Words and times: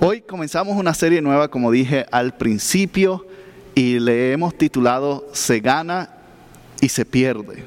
Hoy 0.00 0.20
comenzamos 0.20 0.76
una 0.76 0.94
serie 0.94 1.20
nueva, 1.20 1.48
como 1.48 1.70
dije 1.70 2.06
al 2.10 2.36
principio, 2.36 3.26
y 3.74 3.98
le 3.98 4.32
hemos 4.32 4.56
titulado 4.56 5.26
Se 5.32 5.60
gana 5.60 6.10
y 6.80 6.88
se 6.88 7.04
pierde. 7.04 7.64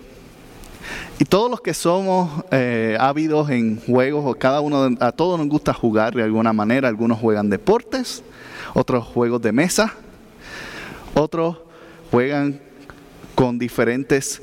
Y 1.19 1.25
todos 1.25 1.49
los 1.49 1.61
que 1.61 1.73
somos 1.73 2.43
eh, 2.51 2.97
ávidos 2.99 3.49
en 3.49 3.79
juegos, 3.79 4.25
o 4.25 4.37
cada 4.37 4.59
uno, 4.59 4.89
a 4.99 5.11
todos 5.11 5.39
nos 5.39 5.47
gusta 5.47 5.73
jugar 5.73 6.13
de 6.13 6.23
alguna 6.23 6.51
manera, 6.51 6.89
algunos 6.89 7.19
juegan 7.19 7.49
deportes, 7.49 8.23
otros 8.73 9.05
juegos 9.05 9.41
de 9.41 9.51
mesa, 9.53 9.93
otros 11.13 11.57
juegan 12.11 12.59
con 13.33 13.57
diferentes 13.57 14.41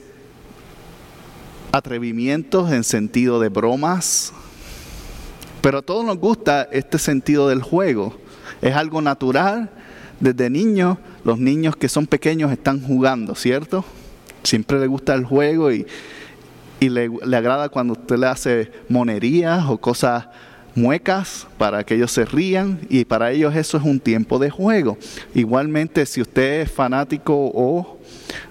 atrevimientos 1.72 2.72
en 2.72 2.84
sentido 2.84 3.40
de 3.40 3.48
bromas, 3.48 4.32
pero 5.62 5.78
a 5.78 5.82
todos 5.82 6.04
nos 6.04 6.18
gusta 6.18 6.68
este 6.72 6.98
sentido 6.98 7.48
del 7.48 7.62
juego. 7.62 8.14
Es 8.60 8.74
algo 8.74 9.00
natural. 9.00 9.70
Desde 10.20 10.50
niños, 10.50 10.98
los 11.24 11.38
niños 11.38 11.76
que 11.76 11.88
son 11.88 12.06
pequeños 12.06 12.52
están 12.52 12.82
jugando, 12.82 13.34
¿cierto? 13.34 13.84
Siempre 14.42 14.78
les 14.78 14.88
gusta 14.88 15.14
el 15.14 15.24
juego 15.24 15.72
y, 15.72 15.86
le, 16.80 17.08
le, 17.08 17.36
agrada 17.36 17.68
cuando 17.68 17.92
usted 17.94 18.18
le 18.18 18.26
hace 18.26 18.72
monerías 18.88 19.64
o 19.66 19.78
cosas 19.78 20.26
muecas 20.74 21.46
para 21.58 21.84
que 21.84 21.94
ellos 21.94 22.10
se 22.10 22.24
rían 22.24 22.80
y 22.88 23.04
para 23.04 23.30
ellos 23.30 23.54
eso 23.54 23.76
es 23.76 23.84
un 23.84 24.00
tiempo 24.00 24.38
de 24.38 24.50
juego. 24.50 24.98
Igualmente, 25.34 26.06
si 26.06 26.20
usted 26.20 26.62
es 26.62 26.72
fanático 26.72 27.34
o 27.34 27.98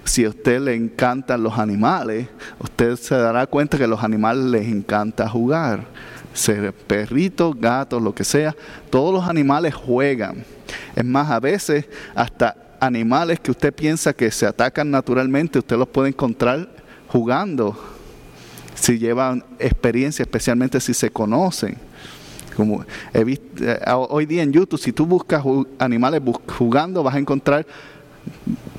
si 0.05 0.23
a 0.23 0.29
usted 0.29 0.61
le 0.61 0.75
encantan 0.75 1.43
los 1.43 1.57
animales, 1.57 2.27
usted 2.59 2.95
se 2.95 3.15
dará 3.15 3.47
cuenta 3.47 3.77
que 3.77 3.83
a 3.85 3.87
los 3.87 4.03
animales 4.03 4.45
les 4.45 4.67
encanta 4.67 5.27
jugar 5.29 5.85
ser 6.33 6.73
perritos, 6.73 7.59
gatos, 7.59 8.01
lo 8.01 8.13
que 8.13 8.23
sea, 8.23 8.55
todos 8.89 9.13
los 9.13 9.27
animales 9.27 9.73
juegan. 9.73 10.43
Es 10.95 11.05
más, 11.05 11.29
a 11.29 11.39
veces 11.39 11.85
hasta 12.15 12.55
animales 12.79 13.39
que 13.39 13.51
usted 13.51 13.73
piensa 13.73 14.13
que 14.13 14.31
se 14.31 14.45
atacan 14.45 14.89
naturalmente, 14.89 15.59
usted 15.59 15.77
los 15.77 15.87
puede 15.87 16.09
encontrar 16.09 16.67
jugando, 17.07 17.77
si 18.73 18.97
llevan 18.97 19.43
experiencia, 19.59 20.23
especialmente 20.23 20.79
si 20.79 20.93
se 20.93 21.09
conocen. 21.11 21.77
Como 22.55 22.83
he 23.13 23.23
visto, 23.23 23.45
eh, 23.63 23.79
hoy 24.09 24.25
día 24.25 24.43
en 24.43 24.51
YouTube, 24.51 24.79
si 24.79 24.91
tú 24.91 25.05
buscas 25.05 25.43
animales 25.77 26.21
jugando, 26.57 27.03
vas 27.03 27.15
a 27.15 27.19
encontrar 27.19 27.65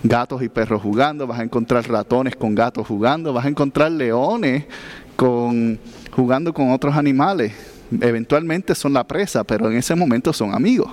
gatos 0.02 0.42
y 0.42 0.48
perros 0.48 0.82
jugando, 0.82 1.26
vas 1.26 1.40
a 1.40 1.42
encontrar 1.42 1.88
ratones 1.88 2.36
con 2.36 2.54
gatos 2.54 2.86
jugando, 2.86 3.32
vas 3.32 3.44
a 3.44 3.48
encontrar 3.48 3.92
leones 3.92 4.64
con 5.16 5.78
jugando 6.12 6.52
con 6.52 6.70
otros 6.70 6.96
animales. 6.96 7.52
Eventualmente 8.00 8.74
son 8.74 8.92
la 8.92 9.06
presa, 9.06 9.44
pero 9.44 9.70
en 9.70 9.76
ese 9.76 9.94
momento 9.94 10.32
son 10.32 10.54
amigos. 10.54 10.92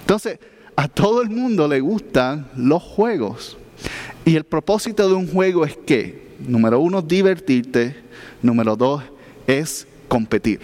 Entonces, 0.00 0.38
a 0.76 0.88
todo 0.88 1.22
el 1.22 1.30
mundo 1.30 1.68
le 1.68 1.80
gustan 1.80 2.48
los 2.56 2.82
juegos. 2.82 3.56
Y 4.24 4.36
el 4.36 4.44
propósito 4.44 5.08
de 5.08 5.14
un 5.14 5.28
juego 5.28 5.64
es 5.64 5.76
que, 5.76 6.34
número 6.46 6.80
uno, 6.80 7.02
divertirte. 7.02 7.96
Número 8.42 8.76
dos, 8.76 9.02
es 9.46 9.86
competir. 10.08 10.60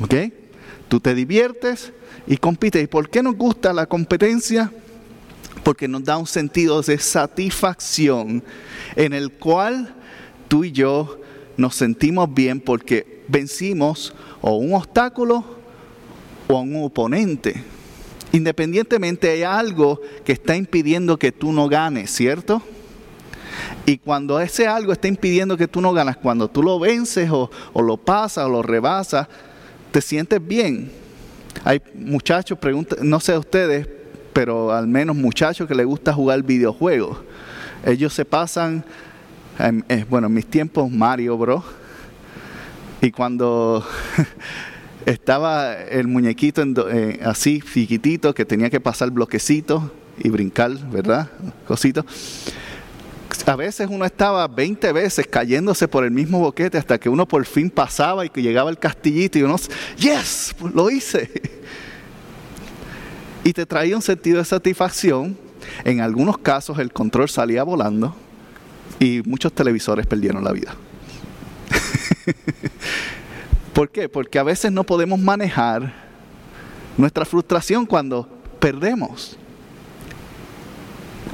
¿Ok? 0.00 0.14
Tú 0.88 1.00
te 1.00 1.14
diviertes 1.14 1.92
y 2.26 2.36
compites. 2.36 2.82
¿Y 2.82 2.86
por 2.86 3.08
qué 3.10 3.22
nos 3.22 3.36
gusta 3.36 3.72
la 3.72 3.86
competencia? 3.86 4.72
Porque 5.62 5.88
nos 5.88 6.04
da 6.04 6.16
un 6.16 6.26
sentido 6.26 6.80
de 6.82 6.98
satisfacción 6.98 8.42
en 8.96 9.12
el 9.12 9.32
cual 9.32 9.94
tú 10.48 10.64
y 10.64 10.72
yo 10.72 11.20
nos 11.58 11.74
sentimos 11.74 12.32
bien 12.32 12.60
porque 12.60 13.24
vencimos 13.28 14.14
o 14.40 14.56
un 14.56 14.72
obstáculo 14.72 15.44
o 16.46 16.56
a 16.56 16.60
un 16.60 16.84
oponente. 16.84 17.62
Independientemente 18.32 19.28
hay 19.28 19.42
algo 19.42 20.00
que 20.24 20.32
está 20.32 20.56
impidiendo 20.56 21.18
que 21.18 21.32
tú 21.32 21.52
no 21.52 21.68
ganes, 21.68 22.10
¿cierto? 22.10 22.62
Y 23.86 23.98
cuando 23.98 24.38
ese 24.40 24.68
algo 24.68 24.92
está 24.92 25.08
impidiendo 25.08 25.56
que 25.56 25.66
tú 25.66 25.80
no 25.80 25.92
ganas, 25.92 26.16
cuando 26.16 26.48
tú 26.48 26.62
lo 26.62 26.78
vences 26.78 27.28
o, 27.30 27.50
lo 27.74 27.96
pasas 27.96 28.44
o 28.44 28.48
lo 28.48 28.62
rebasas, 28.62 29.26
te 29.90 30.00
sientes 30.00 30.46
bien. 30.46 30.92
Hay 31.64 31.82
muchachos, 31.94 32.56
no 33.02 33.18
sé 33.18 33.36
ustedes, 33.36 33.88
pero 34.32 34.72
al 34.72 34.86
menos 34.86 35.16
muchachos 35.16 35.66
que 35.66 35.74
les 35.74 35.86
gusta 35.86 36.12
jugar 36.12 36.42
videojuegos. 36.44 37.18
Ellos 37.84 38.12
se 38.12 38.24
pasan 38.24 38.84
eh, 39.58 40.06
bueno, 40.08 40.28
en 40.28 40.34
mis 40.34 40.46
tiempos 40.46 40.90
Mario, 40.90 41.36
bro. 41.36 41.64
Y 43.00 43.10
cuando 43.10 43.84
estaba 45.06 45.74
el 45.74 46.06
muñequito 46.06 46.62
eh, 46.90 47.20
así, 47.24 47.60
chiquitito, 47.60 48.34
que 48.34 48.44
tenía 48.44 48.70
que 48.70 48.80
pasar 48.80 49.10
bloquecitos 49.10 49.82
y 50.18 50.28
brincar, 50.28 50.72
¿verdad? 50.90 51.28
Cosito. 51.66 52.04
A 53.46 53.56
veces 53.56 53.88
uno 53.90 54.04
estaba 54.04 54.46
20 54.46 54.92
veces 54.92 55.26
cayéndose 55.26 55.88
por 55.88 56.04
el 56.04 56.10
mismo 56.10 56.38
boquete 56.38 56.78
hasta 56.78 56.98
que 56.98 57.08
uno 57.08 57.26
por 57.26 57.44
fin 57.44 57.70
pasaba 57.70 58.24
y 58.26 58.30
que 58.30 58.42
llegaba 58.42 58.70
el 58.70 58.78
castillito 58.78 59.38
y 59.38 59.42
uno, 59.42 59.56
yes, 59.96 60.54
lo 60.74 60.90
hice. 60.90 61.30
Y 63.44 63.52
te 63.54 63.64
traía 63.64 63.96
un 63.96 64.02
sentido 64.02 64.38
de 64.38 64.44
satisfacción. 64.44 65.34
En 65.82 66.02
algunos 66.02 66.36
casos 66.36 66.78
el 66.80 66.92
control 66.92 67.30
salía 67.30 67.62
volando 67.62 68.14
y 68.98 69.22
muchos 69.24 69.52
televisores 69.52 70.06
perdieron 70.06 70.42
la 70.44 70.52
vida. 70.52 70.74
¿Por 73.72 73.90
qué? 73.90 74.08
Porque 74.08 74.38
a 74.38 74.42
veces 74.42 74.72
no 74.72 74.84
podemos 74.84 75.18
manejar 75.18 75.92
nuestra 76.96 77.24
frustración 77.24 77.86
cuando 77.86 78.28
perdemos. 78.58 79.38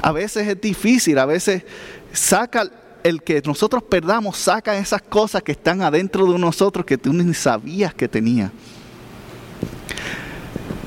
A 0.01 0.11
veces 0.11 0.47
es 0.47 0.61
difícil, 0.61 1.17
a 1.17 1.25
veces 1.25 1.63
saca 2.13 2.69
el 3.03 3.21
que 3.23 3.41
nosotros 3.45 3.83
perdamos, 3.83 4.37
saca 4.37 4.77
esas 4.77 5.01
cosas 5.01 5.41
que 5.43 5.51
están 5.51 5.81
adentro 5.81 6.31
de 6.31 6.37
nosotros 6.37 6.85
que 6.85 6.97
tú 6.97 7.13
ni 7.13 7.33
sabías 7.33 7.93
que 7.93 8.07
tenía. 8.07 8.51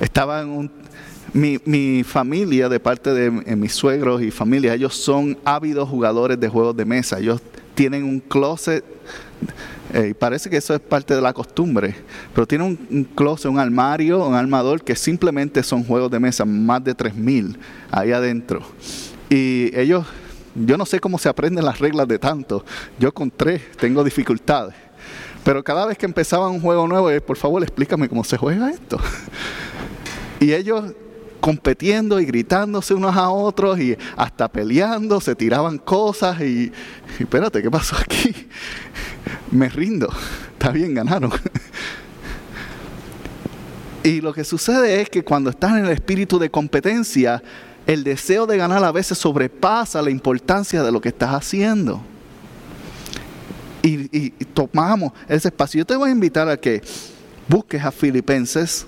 Estaba 0.00 0.42
en 0.42 0.48
un, 0.48 0.72
mi, 1.32 2.02
familia, 2.04 2.68
de 2.68 2.80
parte 2.80 3.12
de 3.12 3.30
mis 3.30 3.72
suegros 3.72 4.22
y 4.22 4.30
familia, 4.30 4.74
ellos 4.74 4.94
son 4.94 5.36
ávidos 5.44 5.88
jugadores 5.88 6.38
de 6.38 6.48
juegos 6.48 6.76
de 6.76 6.84
mesa. 6.84 7.18
Ellos 7.18 7.40
tienen 7.74 8.04
un 8.04 8.20
closet, 8.20 8.84
eh, 9.94 10.08
y 10.10 10.14
parece 10.14 10.50
que 10.50 10.56
eso 10.56 10.74
es 10.74 10.80
parte 10.80 11.14
de 11.14 11.20
la 11.20 11.32
costumbre, 11.32 11.94
pero 12.34 12.46
tienen 12.46 12.78
un, 12.90 13.04
closet, 13.04 13.50
un 13.50 13.58
armario, 13.58 14.26
un 14.26 14.34
armador 14.34 14.82
que 14.82 14.96
simplemente 14.96 15.62
son 15.62 15.84
juegos 15.84 16.10
de 16.10 16.18
mesa, 16.18 16.44
más 16.44 16.82
de 16.82 16.96
3.000 16.96 17.56
ahí 17.90 18.12
adentro. 18.12 18.62
Y 19.30 19.70
ellos, 19.78 20.06
yo 20.54 20.76
no 20.76 20.86
sé 20.86 21.00
cómo 21.00 21.18
se 21.18 21.28
aprenden 21.28 21.64
las 21.64 21.78
reglas 21.78 22.08
de 22.08 22.18
tanto. 22.18 22.64
Yo 22.98 23.12
con 23.12 23.30
tres 23.30 23.62
tengo 23.78 24.02
dificultades. 24.02 24.74
Pero 25.44 25.62
cada 25.62 25.86
vez 25.86 25.96
que 25.96 26.06
empezaba 26.06 26.48
un 26.48 26.60
juego 26.60 26.86
nuevo, 26.86 27.08
por 27.24 27.36
favor 27.36 27.62
explícame 27.62 28.08
cómo 28.08 28.24
se 28.24 28.36
juega 28.36 28.70
esto. 28.70 28.98
Y 30.40 30.52
ellos 30.52 30.92
compitiendo 31.40 32.20
y 32.20 32.24
gritándose 32.24 32.94
unos 32.94 33.16
a 33.16 33.30
otros 33.30 33.78
y 33.78 33.96
hasta 34.16 34.48
peleando, 34.48 35.20
se 35.20 35.34
tiraban 35.34 35.78
cosas 35.78 36.40
y, 36.40 36.72
espérate, 37.18 37.62
¿qué 37.62 37.70
pasó 37.70 37.96
aquí? 37.96 38.34
Me 39.50 39.68
rindo, 39.68 40.08
está 40.52 40.70
bien, 40.70 40.94
ganaron. 40.94 41.30
Y 44.02 44.20
lo 44.20 44.32
que 44.32 44.44
sucede 44.44 45.00
es 45.00 45.10
que 45.10 45.22
cuando 45.22 45.50
estás 45.50 45.72
en 45.72 45.84
el 45.84 45.90
espíritu 45.90 46.38
de 46.38 46.50
competencia, 46.50 47.42
el 47.86 48.04
deseo 48.04 48.46
de 48.46 48.56
ganar 48.56 48.82
a 48.84 48.92
veces 48.92 49.18
sobrepasa 49.18 50.00
la 50.00 50.10
importancia 50.10 50.82
de 50.82 50.92
lo 50.92 51.00
que 51.00 51.08
estás 51.08 51.30
haciendo. 51.30 52.00
Y, 53.82 54.08
y 54.12 54.30
tomamos 54.54 55.12
ese 55.28 55.48
espacio. 55.48 55.78
Yo 55.80 55.84
te 55.84 55.96
voy 55.96 56.10
a 56.10 56.12
invitar 56.12 56.48
a 56.48 56.56
que 56.56 56.82
busques 57.48 57.82
a 57.84 57.90
Filipenses 57.90 58.86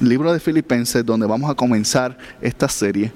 libro 0.00 0.32
de 0.32 0.40
Filipenses, 0.40 1.04
donde 1.04 1.26
vamos 1.26 1.50
a 1.50 1.54
comenzar 1.54 2.16
esta 2.40 2.68
serie. 2.68 3.12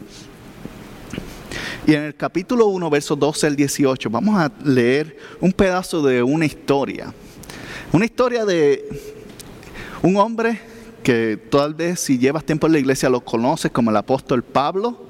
Y 1.86 1.94
en 1.94 2.02
el 2.02 2.14
capítulo 2.14 2.66
1, 2.66 2.90
versos 2.90 3.18
12 3.18 3.46
al 3.46 3.56
18, 3.56 4.10
vamos 4.10 4.38
a 4.38 4.52
leer 4.64 5.16
un 5.40 5.52
pedazo 5.52 6.02
de 6.02 6.22
una 6.22 6.46
historia. 6.46 7.12
Una 7.92 8.04
historia 8.04 8.44
de 8.44 8.88
un 10.02 10.16
hombre 10.16 10.60
que 11.02 11.38
tal 11.50 11.74
vez 11.74 12.00
si 12.00 12.18
llevas 12.18 12.44
tiempo 12.44 12.66
en 12.66 12.74
la 12.74 12.78
iglesia 12.78 13.08
lo 13.08 13.20
conoces 13.22 13.70
como 13.70 13.90
el 13.90 13.96
apóstol 13.96 14.42
Pablo. 14.42 15.06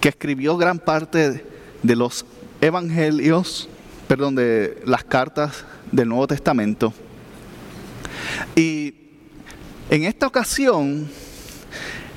que 0.00 0.08
escribió 0.08 0.56
gran 0.56 0.78
parte 0.78 1.44
de 1.82 1.96
los 1.96 2.24
evangelios, 2.62 3.68
perdón, 4.08 4.34
de 4.34 4.80
las 4.86 5.04
cartas 5.04 5.64
del 5.92 6.08
Nuevo 6.08 6.26
Testamento. 6.26 6.94
Y 8.56 8.99
en 9.90 10.04
esta 10.04 10.28
ocasión, 10.28 11.10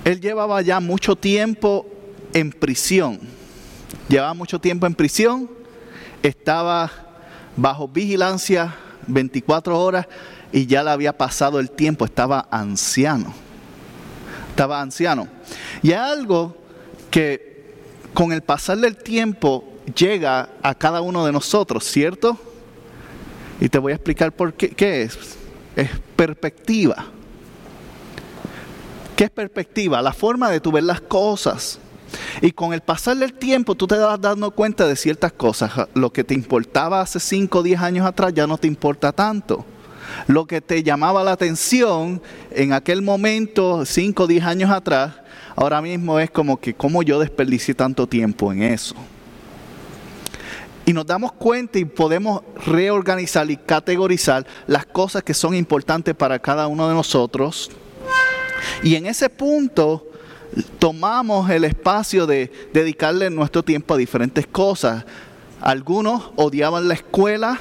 él 0.05 0.21
llevaba 0.21 0.61
ya 0.61 0.79
mucho 0.79 1.15
tiempo 1.15 1.87
en 2.31 2.51
prisión. 2.51 3.19
Llevaba 4.07 4.35
mucho 4.35 4.59
tiempo 4.59 4.85
en 4.85 4.93
prisión, 4.93 5.49
estaba 6.21 6.91
bajo 7.57 7.87
vigilancia 7.87 8.75
24 9.07 9.79
horas 9.79 10.07
y 10.51 10.67
ya 10.67 10.83
le 10.83 10.91
había 10.91 11.17
pasado 11.17 11.59
el 11.59 11.71
tiempo, 11.71 12.05
estaba 12.05 12.47
anciano. 12.51 13.33
Estaba 14.49 14.79
anciano. 14.79 15.27
Y 15.81 15.93
hay 15.93 16.11
algo 16.11 16.55
que 17.09 17.73
con 18.13 18.31
el 18.33 18.43
pasar 18.43 18.77
del 18.77 18.97
tiempo 18.97 19.63
llega 19.95 20.49
a 20.61 20.75
cada 20.75 21.01
uno 21.01 21.25
de 21.25 21.31
nosotros, 21.31 21.83
¿cierto? 21.85 22.37
Y 23.59 23.67
te 23.67 23.79
voy 23.79 23.93
a 23.93 23.95
explicar 23.95 24.31
por 24.31 24.53
qué, 24.53 24.69
qué 24.69 25.01
es. 25.03 25.17
Es 25.75 25.89
perspectiva. 26.15 27.12
¿Qué 29.15 29.25
es 29.25 29.29
perspectiva? 29.29 30.01
La 30.01 30.13
forma 30.13 30.49
de 30.49 30.59
tu 30.59 30.71
ver 30.71 30.83
las 30.83 31.01
cosas. 31.01 31.79
Y 32.41 32.51
con 32.51 32.73
el 32.73 32.81
pasar 32.81 33.17
del 33.17 33.33
tiempo 33.33 33.75
tú 33.75 33.87
te 33.87 33.95
vas 33.95 34.19
dando 34.19 34.51
cuenta 34.51 34.87
de 34.87 34.95
ciertas 34.95 35.33
cosas. 35.33 35.71
Lo 35.93 36.11
que 36.11 36.23
te 36.23 36.33
importaba 36.33 37.01
hace 37.01 37.19
5 37.19 37.59
o 37.59 37.63
10 37.63 37.81
años 37.81 38.05
atrás 38.05 38.33
ya 38.33 38.47
no 38.47 38.57
te 38.57 38.67
importa 38.67 39.11
tanto. 39.11 39.65
Lo 40.27 40.45
que 40.45 40.61
te 40.61 40.83
llamaba 40.83 41.23
la 41.23 41.31
atención 41.31 42.21
en 42.51 42.73
aquel 42.73 43.01
momento, 43.01 43.85
5 43.85 44.23
o 44.23 44.27
10 44.27 44.43
años 44.43 44.71
atrás, 44.71 45.13
ahora 45.55 45.81
mismo 45.81 46.19
es 46.19 46.29
como 46.31 46.59
que 46.59 46.73
cómo 46.73 47.03
yo 47.03 47.19
desperdicié 47.19 47.73
tanto 47.73 48.07
tiempo 48.07 48.51
en 48.51 48.63
eso. 48.63 48.95
Y 50.85 50.93
nos 50.93 51.05
damos 51.05 51.31
cuenta 51.31 51.79
y 51.79 51.85
podemos 51.85 52.41
reorganizar 52.65 53.49
y 53.49 53.57
categorizar 53.57 54.45
las 54.67 54.85
cosas 54.85 55.23
que 55.23 55.33
son 55.33 55.55
importantes 55.55 56.13
para 56.13 56.39
cada 56.39 56.67
uno 56.67 56.89
de 56.89 56.93
nosotros. 56.93 57.71
Y 58.83 58.95
en 58.95 59.05
ese 59.05 59.29
punto 59.29 60.07
tomamos 60.79 61.49
el 61.49 61.63
espacio 61.63 62.25
de 62.25 62.51
dedicarle 62.73 63.29
nuestro 63.29 63.63
tiempo 63.63 63.93
a 63.93 63.97
diferentes 63.97 64.45
cosas. 64.47 65.05
Algunos 65.61 66.31
odiaban 66.35 66.87
la 66.87 66.93
escuela 66.93 67.59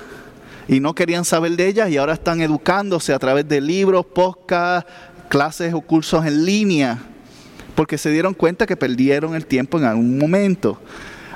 y 0.68 0.80
no 0.80 0.94
querían 0.94 1.24
saber 1.24 1.52
de 1.52 1.68
ella 1.68 1.88
y 1.88 1.96
ahora 1.96 2.14
están 2.14 2.40
educándose 2.40 3.12
a 3.12 3.18
través 3.18 3.48
de 3.48 3.60
libros, 3.60 4.06
podcasts, 4.06 4.90
clases 5.28 5.72
o 5.72 5.80
cursos 5.80 6.26
en 6.26 6.44
línea, 6.44 6.98
porque 7.74 7.96
se 7.98 8.10
dieron 8.10 8.34
cuenta 8.34 8.66
que 8.66 8.76
perdieron 8.76 9.34
el 9.34 9.46
tiempo 9.46 9.78
en 9.78 9.84
algún 9.84 10.18
momento. 10.18 10.78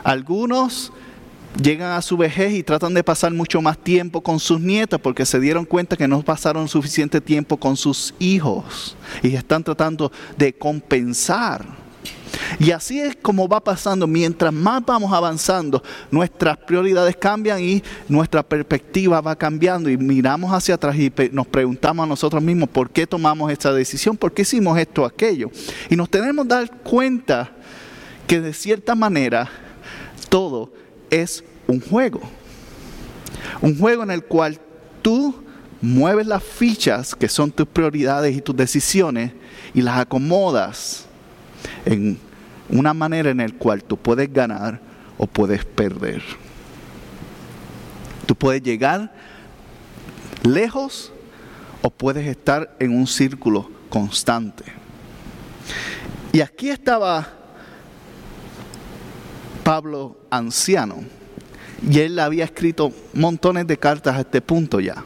Algunos 0.04 0.92
llegan 1.62 1.92
a 1.92 2.02
su 2.02 2.16
vejez 2.16 2.52
y 2.52 2.62
tratan 2.62 2.94
de 2.94 3.04
pasar 3.04 3.32
mucho 3.32 3.60
más 3.60 3.78
tiempo 3.78 4.20
con 4.20 4.38
sus 4.38 4.60
nietas 4.60 5.00
porque 5.00 5.24
se 5.26 5.40
dieron 5.40 5.64
cuenta 5.64 5.96
que 5.96 6.08
no 6.08 6.22
pasaron 6.22 6.68
suficiente 6.68 7.20
tiempo 7.20 7.56
con 7.56 7.76
sus 7.76 8.14
hijos 8.18 8.96
y 9.22 9.34
están 9.34 9.64
tratando 9.64 10.12
de 10.36 10.52
compensar. 10.52 11.86
Y 12.58 12.70
así 12.70 13.00
es 13.00 13.16
como 13.16 13.48
va 13.48 13.62
pasando, 13.62 14.06
mientras 14.06 14.52
más 14.52 14.84
vamos 14.84 15.12
avanzando, 15.12 15.82
nuestras 16.10 16.56
prioridades 16.58 17.16
cambian 17.16 17.60
y 17.60 17.82
nuestra 18.08 18.42
perspectiva 18.42 19.20
va 19.20 19.36
cambiando 19.36 19.90
y 19.90 19.96
miramos 19.96 20.52
hacia 20.52 20.74
atrás 20.74 20.96
y 20.96 21.12
nos 21.32 21.46
preguntamos 21.46 22.04
a 22.04 22.06
nosotros 22.06 22.42
mismos 22.42 22.68
por 22.68 22.90
qué 22.90 23.06
tomamos 23.06 23.50
esta 23.50 23.72
decisión, 23.72 24.16
por 24.16 24.32
qué 24.32 24.42
hicimos 24.42 24.78
esto 24.78 25.04
aquello. 25.04 25.50
Y 25.88 25.96
nos 25.96 26.08
tenemos 26.08 26.44
que 26.44 26.54
dar 26.54 26.70
cuenta 26.82 27.50
que 28.26 28.40
de 28.40 28.52
cierta 28.52 28.94
manera 28.94 29.48
todo 30.28 30.72
es 31.10 31.44
un 31.66 31.80
juego. 31.80 32.20
Un 33.60 33.78
juego 33.78 34.02
en 34.02 34.10
el 34.10 34.24
cual 34.24 34.60
tú 35.02 35.34
mueves 35.80 36.26
las 36.26 36.42
fichas 36.42 37.14
que 37.14 37.28
son 37.28 37.50
tus 37.50 37.66
prioridades 37.66 38.36
y 38.36 38.40
tus 38.40 38.56
decisiones 38.56 39.32
y 39.74 39.82
las 39.82 39.98
acomodas 39.98 41.06
en 41.84 42.18
una 42.68 42.94
manera 42.94 43.30
en 43.30 43.38
la 43.38 43.48
cual 43.50 43.84
tú 43.84 43.96
puedes 43.96 44.32
ganar 44.32 44.80
o 45.18 45.26
puedes 45.26 45.64
perder. 45.64 46.22
Tú 48.26 48.34
puedes 48.34 48.62
llegar 48.62 49.12
lejos 50.42 51.12
o 51.82 51.90
puedes 51.90 52.26
estar 52.26 52.76
en 52.80 52.96
un 52.96 53.06
círculo 53.06 53.70
constante. 53.88 54.64
Y 56.32 56.40
aquí 56.40 56.68
estaba 56.68 57.28
Pablo 59.66 60.16
anciano. 60.30 61.02
Y 61.90 61.98
él 61.98 62.20
había 62.20 62.44
escrito 62.44 62.92
montones 63.12 63.66
de 63.66 63.76
cartas 63.76 64.14
a 64.14 64.20
este 64.20 64.40
punto 64.40 64.78
ya. 64.78 65.04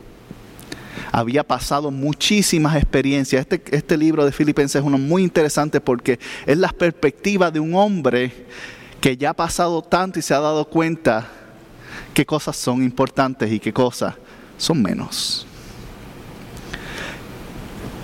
Había 1.10 1.44
pasado 1.44 1.90
muchísimas 1.90 2.76
experiencias. 2.76 3.40
Este, 3.40 3.62
este 3.74 3.96
libro 3.96 4.22
de 4.26 4.32
Filipenses 4.32 4.82
es 4.82 4.86
uno 4.86 4.98
muy 4.98 5.22
interesante 5.22 5.80
porque 5.80 6.20
es 6.44 6.58
la 6.58 6.68
perspectiva 6.68 7.50
de 7.50 7.58
un 7.58 7.74
hombre 7.74 8.46
que 9.00 9.16
ya 9.16 9.30
ha 9.30 9.34
pasado 9.34 9.80
tanto 9.80 10.18
y 10.18 10.22
se 10.22 10.34
ha 10.34 10.40
dado 10.40 10.66
cuenta 10.66 11.26
qué 12.12 12.26
cosas 12.26 12.54
son 12.54 12.82
importantes 12.82 13.50
y 13.50 13.60
qué 13.60 13.72
cosas 13.72 14.14
son 14.58 14.82
menos. 14.82 15.46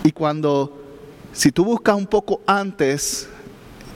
Y 0.04 0.10
cuando, 0.10 0.82
si 1.34 1.52
tú 1.52 1.66
buscas 1.66 1.96
un 1.96 2.06
poco 2.06 2.40
antes, 2.46 3.28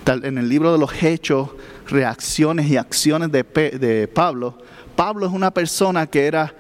en 0.07 0.37
el 0.37 0.49
libro 0.49 0.73
de 0.73 0.79
los 0.79 1.03
Hechos, 1.03 1.49
reacciones 1.91 2.67
y 2.69 2.77
acciones 2.77 3.31
de, 3.31 4.11
Pablo, 4.13 4.57
Pablo 4.97 5.27
es 5.27 5.33
una 5.33 5.53
persona 5.53 6.07
que 6.07 6.27
era 6.27 6.55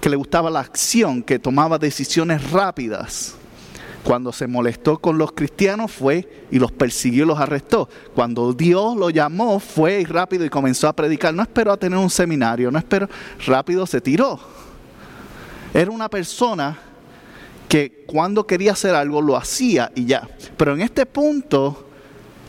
que 0.00 0.08
le 0.08 0.16
gustaba 0.16 0.50
la 0.50 0.60
acción, 0.60 1.22
que 1.22 1.38
tomaba 1.38 1.78
decisiones 1.78 2.50
rápidas. 2.50 3.34
Cuando 4.04 4.32
se 4.32 4.46
molestó 4.46 4.98
con 4.98 5.18
los 5.18 5.32
cristianos 5.32 5.92
fue 5.92 6.46
y 6.50 6.58
los 6.58 6.72
persiguió 6.72 7.24
y 7.24 7.26
los 7.26 7.38
arrestó. 7.38 7.88
Cuando 8.14 8.54
Dios 8.54 8.96
lo 8.96 9.10
llamó 9.10 9.60
fue 9.60 10.04
rápido 10.08 10.44
y 10.44 10.48
comenzó 10.48 10.88
a 10.88 10.94
predicar. 10.94 11.34
No 11.34 11.42
esperó 11.42 11.72
a 11.72 11.76
tener 11.76 11.98
un 11.98 12.08
seminario, 12.08 12.70
no 12.70 12.78
esperó, 12.78 13.08
rápido 13.46 13.86
se 13.86 14.00
tiró. 14.00 14.40
Era 15.74 15.90
una 15.90 16.08
persona 16.08 16.78
que 17.68 18.04
cuando 18.06 18.46
quería 18.46 18.72
hacer 18.72 18.94
algo 18.94 19.20
lo 19.20 19.36
hacía 19.36 19.92
y 19.94 20.06
ya. 20.06 20.26
Pero 20.56 20.74
en 20.74 20.80
este 20.80 21.04
punto 21.04 21.89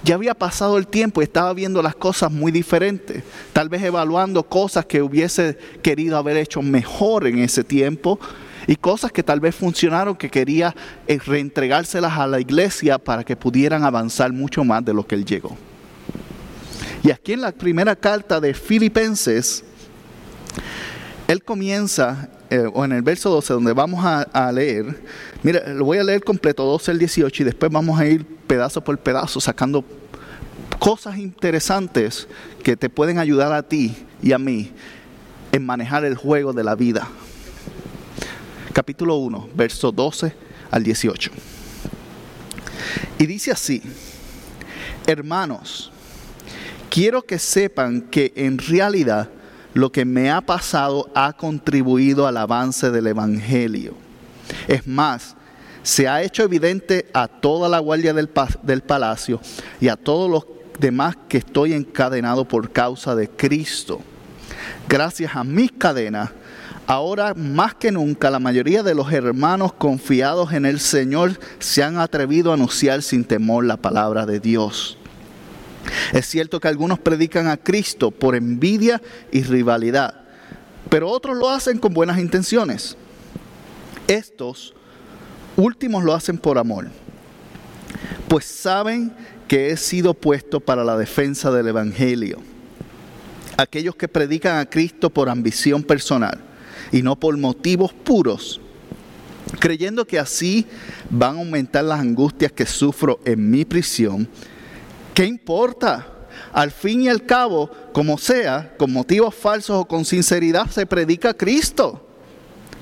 ya 0.04 0.16
había 0.16 0.34
pasado 0.34 0.78
el 0.78 0.88
tiempo 0.88 1.22
y 1.22 1.26
estaba 1.26 1.54
viendo 1.54 1.82
las 1.82 1.96
cosas 1.96 2.32
muy 2.32 2.52
diferentes, 2.52 3.24
tal 3.54 3.70
vez 3.70 3.84
evaluando 3.84 4.44
cosas 4.44 4.86
que 4.86 5.02
hubiese 5.02 5.58
querido 5.82 6.18
haber 6.18 6.38
hecho 6.38 6.62
mejor 6.62 7.28
en 7.28 7.40
ese 7.40 7.64
tiempo 7.64 8.20
y 8.68 8.76
cosas 8.76 9.12
que 9.12 9.24
tal 9.24 9.40
vez 9.40 9.56
funcionaron 9.56 10.16
que 10.16 10.30
quería 10.30 10.76
eh, 11.08 11.20
reentregárselas 11.20 12.18
a 12.18 12.28
la 12.28 12.40
iglesia 12.40 12.98
para 12.98 13.24
que 13.24 13.36
pudieran 13.36 13.84
avanzar 13.84 14.32
mucho 14.32 14.64
más 14.64 14.84
de 14.86 14.94
lo 14.94 15.06
que 15.06 15.16
él 15.16 15.26
llegó. 15.26 15.58
Y 17.04 17.12
aquí 17.12 17.34
en 17.34 17.42
la 17.42 17.52
primera 17.52 17.96
carta 17.96 18.40
de 18.40 18.54
Filipenses, 18.54 19.64
él 21.32 21.44
comienza, 21.44 22.30
eh, 22.50 22.70
o 22.74 22.84
en 22.84 22.92
el 22.92 23.02
verso 23.02 23.30
12, 23.30 23.54
donde 23.54 23.72
vamos 23.72 24.04
a, 24.04 24.22
a, 24.22 24.52
leer, 24.52 25.02
mira, 25.44 25.66
lo 25.70 25.86
voy 25.86 25.98
a 25.98 26.04
leer 26.04 26.24
completo, 26.24 26.66
12 26.66 26.92
al 26.92 27.00
18, 27.00 27.44
y 27.44 27.46
después 27.46 27.72
vamos 27.72 27.98
a 27.98 28.06
ir 28.06 28.26
pedazo 28.26 28.84
por 28.84 28.98
pedazo 28.98 29.40
sacando 29.40 29.86
cosas 30.78 31.18
interesantes 31.18 32.28
que 32.64 32.76
te 32.76 32.90
pueden 32.90 33.18
ayudar 33.18 33.54
a 33.54 33.64
ti 33.64 33.96
y 34.22 34.34
a 34.34 34.38
mí 34.38 34.72
en 35.54 35.66
manejar 35.66 36.04
el 36.04 36.16
juego 36.16 36.52
de 36.52 36.66
la 36.66 36.76
vida. 36.76 37.08
Capítulo 38.74 39.16
1, 39.16 39.50
verso 39.56 39.92
12 39.92 40.34
al 40.70 40.84
18. 40.84 41.32
Y 43.20 43.26
dice 43.26 43.52
así, 43.52 43.82
hermanos, 45.08 45.94
quiero 46.90 47.22
que 47.22 47.40
sepan 47.40 48.02
que 48.02 48.34
en 48.36 48.58
realidad 48.58 49.30
lo 49.74 49.92
que 49.92 50.06
me 50.06 50.32
ha 50.32 50.42
pasado 50.42 51.10
ha 51.16 51.34
contribuido 51.34 52.28
al 52.28 52.38
avance 52.38 52.92
del 52.92 53.08
Evangelio. 53.08 53.94
Es 54.68 54.88
más, 54.88 55.36
se 55.84 56.08
ha 56.08 56.22
hecho 56.22 56.44
evidente 56.44 57.10
a 57.14 57.28
toda 57.28 57.70
la 57.70 57.80
guardia 57.80 58.14
del, 58.14 58.30
del 58.64 58.82
palacio 58.82 59.40
y 59.80 59.88
a 59.88 59.96
todos 59.96 60.30
los 60.30 60.46
demás 60.80 61.16
que 61.28 61.38
estoy 61.38 61.74
encadenado 61.74 62.46
por 62.46 62.72
causa 62.72 63.16
de 63.16 63.30
Cristo. 63.30 64.02
Gracias 64.88 65.36
a 65.36 65.44
mis 65.44 65.72
cadenas, 65.72 66.32
ahora 66.86 67.34
más 67.34 67.76
que 67.76 67.92
nunca 67.92 68.30
la 68.30 68.40
mayoría 68.40 68.84
de 68.84 68.94
los 68.94 69.12
hermanos 69.12 69.74
confiados 69.74 70.54
en 70.54 70.66
el 70.66 70.80
Señor 70.80 71.40
se 71.60 71.84
han 71.84 71.98
atrevido 71.98 72.52
a 72.52 72.56
anunciar 72.56 73.02
sin 73.02 73.24
temor 73.24 73.66
la 73.66 73.78
palabra 73.78 74.26
de 74.26 74.40
Dios. 74.40 74.98
Es 76.14 76.28
cierto 76.28 76.60
que 76.60 76.68
algunos 76.68 77.00
predican 77.00 77.48
a 77.48 77.58
Cristo 77.58 78.12
por 78.12 78.36
envidia 78.36 79.02
y 79.32 79.44
rivalidad, 79.44 80.14
pero 80.90 81.10
otros 81.10 81.38
lo 81.38 81.50
hacen 81.50 81.80
con 81.80 81.94
buenas 81.94 82.20
intenciones. 82.20 82.98
Estos 84.08 84.74
últimos 85.56 86.04
lo 86.04 86.14
hacen 86.14 86.38
por 86.38 86.58
amor, 86.58 86.90
pues 88.28 88.46
saben 88.46 89.14
que 89.48 89.72
he 89.72 89.78
sido 89.78 90.14
puesto 90.14 90.60
para 90.60 90.84
la 90.84 90.98
defensa 90.98 91.52
del 91.52 91.68
Evangelio. 91.68 92.40
Aquellos 93.58 93.96
que 93.96 94.08
predican 94.08 94.58
a 94.58 94.66
Cristo 94.66 95.10
por 95.10 95.30
ambición 95.30 95.84
personal 95.84 96.40
y 96.92 97.02
no 97.02 97.16
por 97.16 97.38
motivos 97.38 97.94
puros, 97.94 98.62
creyendo 99.60 100.06
que 100.06 100.20
así 100.20 100.66
van 101.10 101.36
a 101.36 101.40
aumentar 101.40 101.84
las 101.84 102.00
angustias 102.00 102.52
que 102.52 102.66
sufro 102.66 103.20
en 103.26 103.50
mi 103.50 103.66
prisión. 103.66 104.28
¿Qué 105.14 105.26
importa? 105.26 106.08
Al 106.54 106.72
fin 106.72 107.04
y 107.04 107.10
al 107.10 107.26
cabo, 107.26 107.70
como 107.94 108.18
sea, 108.18 108.74
con 108.78 108.92
motivos 108.92 109.36
falsos 109.36 109.78
o 109.78 109.86
con 109.86 110.06
sinceridad, 110.06 110.70
se 110.70 110.86
predica 110.86 111.34
Cristo. 111.34 112.08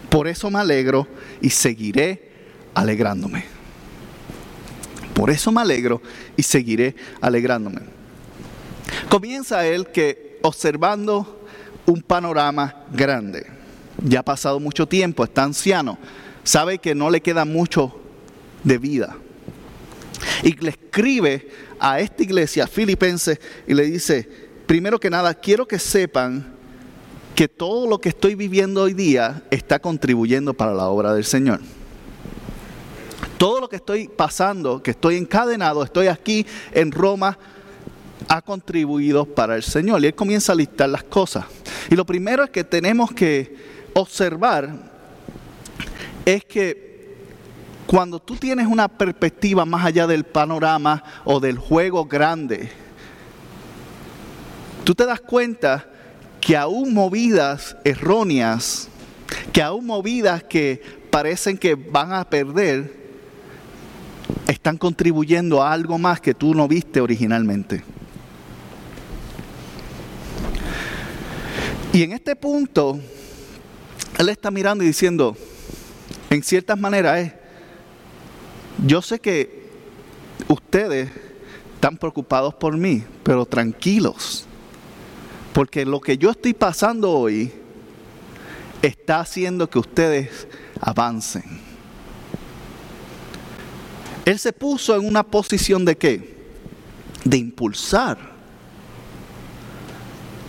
Por 0.09 0.27
eso 0.27 0.50
me 0.50 0.59
alegro 0.59 1.07
y 1.41 1.50
seguiré 1.50 2.31
alegrándome. 2.74 3.45
Por 5.13 5.29
eso 5.29 5.51
me 5.51 5.62
alegro 5.62 6.01
y 6.38 6.43
seguiré 6.43 6.95
alegrándome. 7.21 7.81
Comienza 9.09 9.65
él 9.65 9.88
que 9.88 10.39
observando 10.41 11.45
un 11.86 12.01
panorama 12.01 12.86
grande. 12.91 13.45
Ya 14.03 14.21
ha 14.21 14.24
pasado 14.24 14.59
mucho 14.59 14.88
tiempo, 14.88 15.24
está 15.24 15.43
anciano, 15.43 15.98
sabe 16.43 16.77
que 16.77 16.95
no 16.95 17.09
le 17.09 17.21
queda 17.21 17.43
mucho 17.45 18.00
de 18.63 18.77
vida. 18.77 19.17
Y 20.43 20.53
le 20.53 20.69
escribe 20.89 21.48
a 21.79 22.00
esta 22.00 22.24
iglesia 22.24 22.65
filipense 22.65 23.39
y 23.67 23.75
le 23.75 23.84
dice, 23.84 24.27
primero 24.65 25.00
que 25.00 25.10
nada, 25.10 25.34
quiero 25.36 25.67
que 25.67 25.77
sepan 25.77 26.53
que 27.36 27.48
todo 27.48 27.88
lo 27.88 28.01
que 28.01 28.10
estoy 28.10 28.34
viviendo 28.34 28.81
hoy 28.81 28.93
día 28.93 29.43
está 29.51 29.79
contribuyendo 29.79 30.53
para 30.55 30.74
la 30.74 30.88
obra 30.88 31.13
del 31.13 31.24
Señor. 31.24 31.62
Todo 33.38 33.62
lo 33.62 33.69
que 33.69 33.77
estoy 33.77 34.10
pasando, 34.10 34.84
que 34.84 34.91
estoy 34.91 35.15
encadenado, 35.15 35.84
estoy 35.84 36.08
aquí 36.08 36.46
en 36.74 36.91
Roma, 36.91 37.38
ha 38.27 38.41
contribuido 38.41 39.25
para 39.25 39.55
el 39.55 39.63
Señor. 39.63 40.01
Y 40.03 40.08
Él 40.08 40.15
comienza 40.15 40.51
a 40.51 40.55
listar 40.55 40.89
las 40.89 41.03
cosas. 41.03 41.46
Y 41.89 41.96
lo 41.96 42.05
primero 42.05 42.43
es 42.43 42.50
que 42.50 42.63
tenemos 42.65 43.12
que 43.12 43.55
observar 43.93 44.91
es 46.25 46.43
que 46.43 46.88
cuando 47.89 48.19
tú 48.19 48.36
tienes 48.36 48.67
una 48.67 48.88
perspectiva 48.88 49.65
más 49.65 49.84
allá 49.84 50.05
del 50.05 50.24
panorama 50.24 51.03
o 51.25 51.39
del 51.39 51.58
juego 51.58 52.05
grande, 52.05 52.69
tú 54.84 54.93
te 54.93 55.08
das 55.08 55.19
cuenta 55.22 55.89
que 56.39 56.55
aún 56.55 56.93
movidas 56.93 57.75
erróneas, 57.84 58.89
que 59.51 59.63
aún 59.63 59.88
movidas 59.88 60.43
que 60.43 60.79
parecen 61.10 61.58
que 61.58 61.74
van 61.74 62.13
a 62.13 62.29
perder, 62.29 62.96
están 64.48 64.77
contribuyendo 64.77 65.63
a 65.63 65.74
algo 65.74 65.98
más 65.98 66.22
que 66.22 66.36
tú 66.36 66.53
no 66.53 66.67
viste 66.67 67.01
originalmente. 67.01 67.84
Y 71.91 72.03
en 72.03 72.12
este 72.12 72.36
punto, 72.36 73.00
él 74.19 74.29
está 74.29 74.51
mirando 74.51 74.84
y 74.84 74.88
diciendo, 74.88 75.36
en 76.29 76.43
ciertas 76.43 76.79
maneras 76.79 77.17
es, 77.17 77.38
yo 78.86 79.01
sé 79.01 79.19
que 79.19 79.69
ustedes 80.48 81.09
están 81.75 81.98
preocupados 81.98 82.53
por 82.53 82.75
mí, 82.77 83.03
pero 83.24 83.45
tranquilos, 83.45 84.45
porque 85.53 85.86
lo 85.86 86.00
que 86.00 86.17
yo 86.17 86.31
estoy 86.31 86.53
pasando 86.53 87.12
hoy 87.12 87.51
está 88.81 89.19
haciendo 89.19 89.69
que 89.69 89.79
ustedes 89.79 90.48
avancen. 90.79 91.43
Él 94.25 94.38
se 94.38 94.53
puso 94.53 94.95
en 94.95 95.07
una 95.07 95.24
posición 95.24 95.86
de 95.86 95.98
qué? 95.98 96.38
De 97.24 97.38
impulsar. 97.38 98.17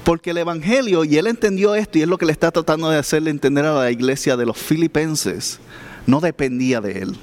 Porque 0.04 0.30
el 0.30 0.38
Evangelio, 0.38 1.04
y 1.04 1.16
él 1.16 1.26
entendió 1.26 1.74
esto, 1.74 1.98
y 1.98 2.02
es 2.02 2.08
lo 2.08 2.18
que 2.18 2.26
le 2.26 2.32
está 2.32 2.50
tratando 2.50 2.90
de 2.90 2.98
hacerle 2.98 3.30
entender 3.30 3.64
a 3.64 3.74
la 3.74 3.90
iglesia 3.90 4.36
de 4.36 4.46
los 4.46 4.58
filipenses, 4.58 5.60
no 6.06 6.20
dependía 6.20 6.80
de 6.80 7.02
él. 7.02 7.16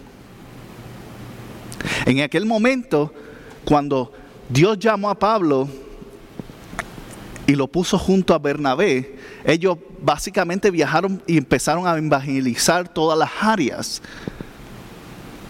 En 2.08 2.22
aquel 2.22 2.46
momento, 2.46 3.14
cuando 3.66 4.14
Dios 4.48 4.80
llamó 4.80 5.10
a 5.10 5.20
Pablo 5.20 5.68
y 7.46 7.54
lo 7.54 7.68
puso 7.68 8.00
junto 8.00 8.34
a 8.34 8.40
Bernabé, 8.40 9.18
ellos 9.44 9.78
básicamente 10.02 10.72
viajaron 10.72 11.22
y 11.28 11.38
empezaron 11.38 11.86
a 11.86 11.98
evangelizar 11.98 12.88
todas 12.88 13.20
las 13.20 13.30
áreas. 13.42 14.02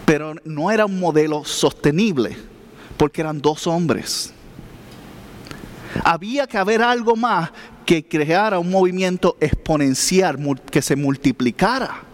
Pero 0.04 0.34
no 0.44 0.72
era 0.72 0.86
un 0.86 0.98
modelo 0.98 1.44
sostenible, 1.44 2.36
porque 2.96 3.20
eran 3.20 3.40
dos 3.40 3.68
hombres. 3.68 4.34
Había 6.02 6.48
que 6.48 6.58
haber 6.58 6.82
algo 6.82 7.14
más 7.14 7.52
que 7.86 8.04
creara 8.04 8.58
un 8.58 8.68
movimiento 8.68 9.36
exponencial, 9.38 10.36
que 10.72 10.82
se 10.82 10.96
multiplicara 10.96 12.08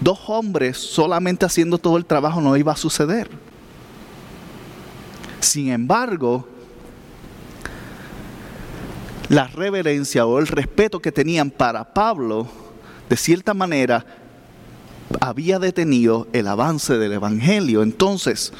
dos 0.00 0.18
hombres 0.28 0.76
solamente 0.76 1.46
haciendo 1.46 1.78
todo 1.78 1.96
el 1.96 2.04
trabajo 2.04 2.40
no 2.40 2.56
iba 2.56 2.72
a 2.72 2.76
suceder. 2.76 3.28
Sin 5.46 5.70
embargo, 5.70 6.44
la 9.28 9.46
reverencia 9.46 10.26
o 10.26 10.40
el 10.40 10.48
respeto 10.48 10.98
que 10.98 11.12
tenían 11.12 11.52
para 11.52 11.94
Pablo, 11.94 12.48
de 13.08 13.16
cierta 13.16 13.54
manera, 13.54 14.04
había 15.20 15.60
detenido 15.60 16.26
el 16.32 16.48
avance 16.48 16.98
del 16.98 17.12
Evangelio. 17.12 17.84
Entonces, 17.84 18.52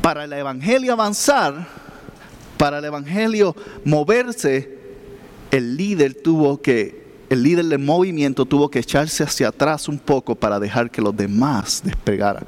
para 0.00 0.24
el 0.24 0.32
Evangelio 0.32 0.92
avanzar, 0.92 1.66
para 2.56 2.78
el 2.78 2.84
Evangelio 2.84 3.56
moverse, 3.84 4.78
el 5.50 5.76
líder 5.76 6.14
tuvo 6.14 6.62
que 6.62 7.04
el 7.30 7.42
líder 7.42 7.64
del 7.64 7.80
movimiento 7.80 8.46
tuvo 8.46 8.70
que 8.70 8.78
echarse 8.78 9.24
hacia 9.24 9.48
atrás 9.48 9.88
un 9.88 9.98
poco 9.98 10.36
para 10.36 10.60
dejar 10.60 10.88
que 10.88 11.02
los 11.02 11.16
demás 11.16 11.82
despegaran. 11.84 12.44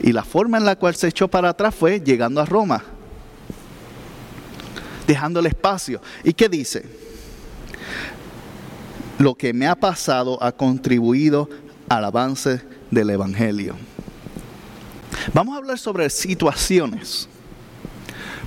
Y 0.00 0.12
la 0.12 0.24
forma 0.24 0.58
en 0.58 0.64
la 0.64 0.76
cual 0.76 0.94
se 0.94 1.08
echó 1.08 1.28
para 1.28 1.50
atrás 1.50 1.74
fue 1.74 2.00
llegando 2.00 2.40
a 2.40 2.46
Roma, 2.46 2.82
dejando 5.06 5.40
el 5.40 5.46
espacio. 5.46 6.00
¿Y 6.24 6.32
qué 6.32 6.48
dice? 6.48 6.84
Lo 9.18 9.34
que 9.34 9.52
me 9.52 9.66
ha 9.66 9.74
pasado 9.74 10.42
ha 10.42 10.52
contribuido 10.52 11.50
al 11.88 12.04
avance 12.04 12.62
del 12.90 13.10
Evangelio. 13.10 13.76
Vamos 15.34 15.54
a 15.54 15.58
hablar 15.58 15.78
sobre 15.78 16.08
situaciones, 16.08 17.28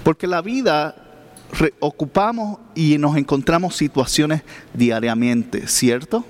porque 0.03 0.25
la 0.25 0.41
vida 0.41 0.95
ocupamos 1.79 2.59
y 2.73 2.97
nos 2.97 3.15
encontramos 3.15 3.75
situaciones 3.75 4.41
diariamente, 4.73 5.67
¿cierto? 5.67 6.25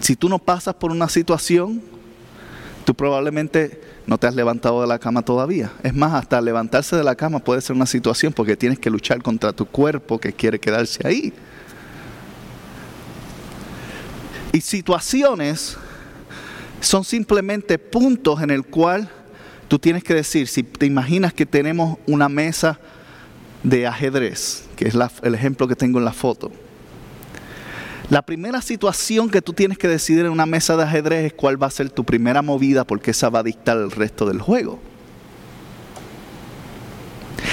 Si 0.00 0.16
tú 0.16 0.30
no 0.30 0.38
pasas 0.38 0.74
por 0.74 0.90
una 0.90 1.10
situación, 1.10 1.82
tú 2.90 2.96
probablemente 2.96 3.80
no 4.04 4.18
te 4.18 4.26
has 4.26 4.34
levantado 4.34 4.80
de 4.80 4.88
la 4.88 4.98
cama 4.98 5.22
todavía. 5.22 5.70
Es 5.84 5.94
más, 5.94 6.12
hasta 6.12 6.40
levantarse 6.40 6.96
de 6.96 7.04
la 7.04 7.14
cama 7.14 7.38
puede 7.38 7.60
ser 7.60 7.76
una 7.76 7.86
situación 7.86 8.32
porque 8.32 8.56
tienes 8.56 8.80
que 8.80 8.90
luchar 8.90 9.22
contra 9.22 9.52
tu 9.52 9.64
cuerpo 9.64 10.18
que 10.18 10.32
quiere 10.32 10.58
quedarse 10.58 11.06
ahí. 11.06 11.32
Y 14.52 14.60
situaciones 14.60 15.76
son 16.80 17.04
simplemente 17.04 17.78
puntos 17.78 18.42
en 18.42 18.50
el 18.50 18.64
cual 18.64 19.08
tú 19.68 19.78
tienes 19.78 20.02
que 20.02 20.14
decir, 20.14 20.48
si 20.48 20.64
te 20.64 20.84
imaginas 20.84 21.32
que 21.32 21.46
tenemos 21.46 21.96
una 22.08 22.28
mesa 22.28 22.80
de 23.62 23.86
ajedrez, 23.86 24.64
que 24.74 24.88
es 24.88 24.96
el 25.22 25.36
ejemplo 25.36 25.68
que 25.68 25.76
tengo 25.76 26.00
en 26.00 26.06
la 26.06 26.12
foto. 26.12 26.50
La 28.10 28.22
primera 28.22 28.60
situación 28.60 29.30
que 29.30 29.40
tú 29.40 29.52
tienes 29.52 29.78
que 29.78 29.88
decidir 29.88 30.26
en 30.26 30.32
una 30.32 30.44
mesa 30.44 30.76
de 30.76 30.82
ajedrez 30.82 31.26
es 31.26 31.32
cuál 31.32 31.62
va 31.62 31.68
a 31.68 31.70
ser 31.70 31.90
tu 31.90 32.04
primera 32.04 32.42
movida 32.42 32.84
porque 32.84 33.12
esa 33.12 33.30
va 33.30 33.38
a 33.38 33.42
dictar 33.42 33.78
el 33.78 33.90
resto 33.90 34.26
del 34.26 34.40
juego. 34.40 34.80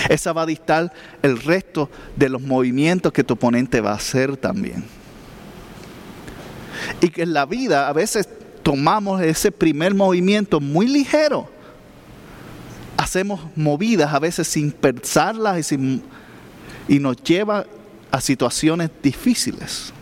Esa 0.10 0.34
va 0.34 0.42
a 0.42 0.46
dictar 0.46 0.92
el 1.22 1.40
resto 1.40 1.90
de 2.16 2.30
los 2.30 2.42
movimientos 2.42 3.14
que 3.14 3.24
tu 3.24 3.36
oponente 3.36 3.82
va 3.82 3.92
a 3.92 3.96
hacer 3.96 4.36
también. 4.36 4.84
Y 7.02 7.10
que 7.10 7.22
en 7.22 7.34
la 7.34 7.46
vida 7.46 7.88
a 7.88 7.94
veces 7.94 8.28
tomamos 8.64 9.22
ese 9.22 9.52
primer 9.52 9.94
movimiento 9.94 10.60
muy 10.60 10.88
ligero 10.88 11.50
hacemos 12.98 13.40
movidas 13.56 14.14
a 14.14 14.20
veces 14.20 14.48
sin 14.48 14.72
pensarlas 14.72 15.60
y, 15.60 15.64
sin, 15.64 16.04
y 16.88 17.00
nos 17.00 17.16
lleva 17.24 17.66
a 18.12 18.20
situaciones 18.20 18.90
difíciles. 19.02 19.94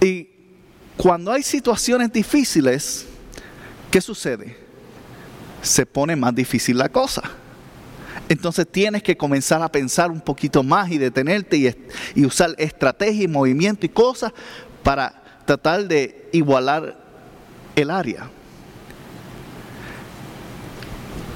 Y 0.00 0.28
cuando 0.96 1.32
hay 1.32 1.42
situaciones 1.42 2.12
difíciles, 2.12 3.06
¿qué 3.90 4.00
sucede? 4.00 4.56
Se 5.62 5.86
pone 5.86 6.16
más 6.16 6.34
difícil 6.34 6.78
la 6.78 6.88
cosa. 6.88 7.22
Entonces 8.28 8.66
tienes 8.70 9.02
que 9.02 9.16
comenzar 9.16 9.62
a 9.62 9.70
pensar 9.70 10.10
un 10.10 10.20
poquito 10.20 10.62
más 10.62 10.90
y 10.90 10.98
detenerte 10.98 11.56
y, 11.56 11.74
y 12.14 12.24
usar 12.24 12.54
estrategia 12.58 13.24
y 13.24 13.28
movimiento 13.28 13.86
y 13.86 13.88
cosas 13.88 14.32
para 14.82 15.22
tratar 15.44 15.86
de 15.86 16.28
igualar 16.32 16.98
el 17.76 17.90
área. 17.90 18.30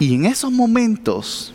Y 0.00 0.14
en 0.14 0.26
esos 0.26 0.50
momentos, 0.50 1.54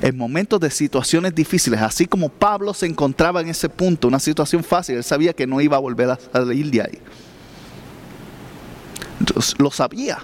en 0.00 0.16
momentos 0.16 0.60
de 0.60 0.70
situaciones 0.70 1.34
difíciles, 1.34 1.80
así 1.80 2.06
como 2.06 2.28
Pablo 2.28 2.74
se 2.74 2.86
encontraba 2.86 3.40
en 3.40 3.48
ese 3.48 3.68
punto, 3.68 4.08
una 4.08 4.20
situación 4.20 4.62
fácil, 4.62 4.96
él 4.96 5.04
sabía 5.04 5.32
que 5.32 5.46
no 5.46 5.60
iba 5.60 5.76
a 5.76 5.80
volver 5.80 6.10
a 6.10 6.18
salir 6.32 6.70
de 6.70 6.82
ahí. 6.82 6.98
Lo 9.58 9.70
sabía. 9.70 10.18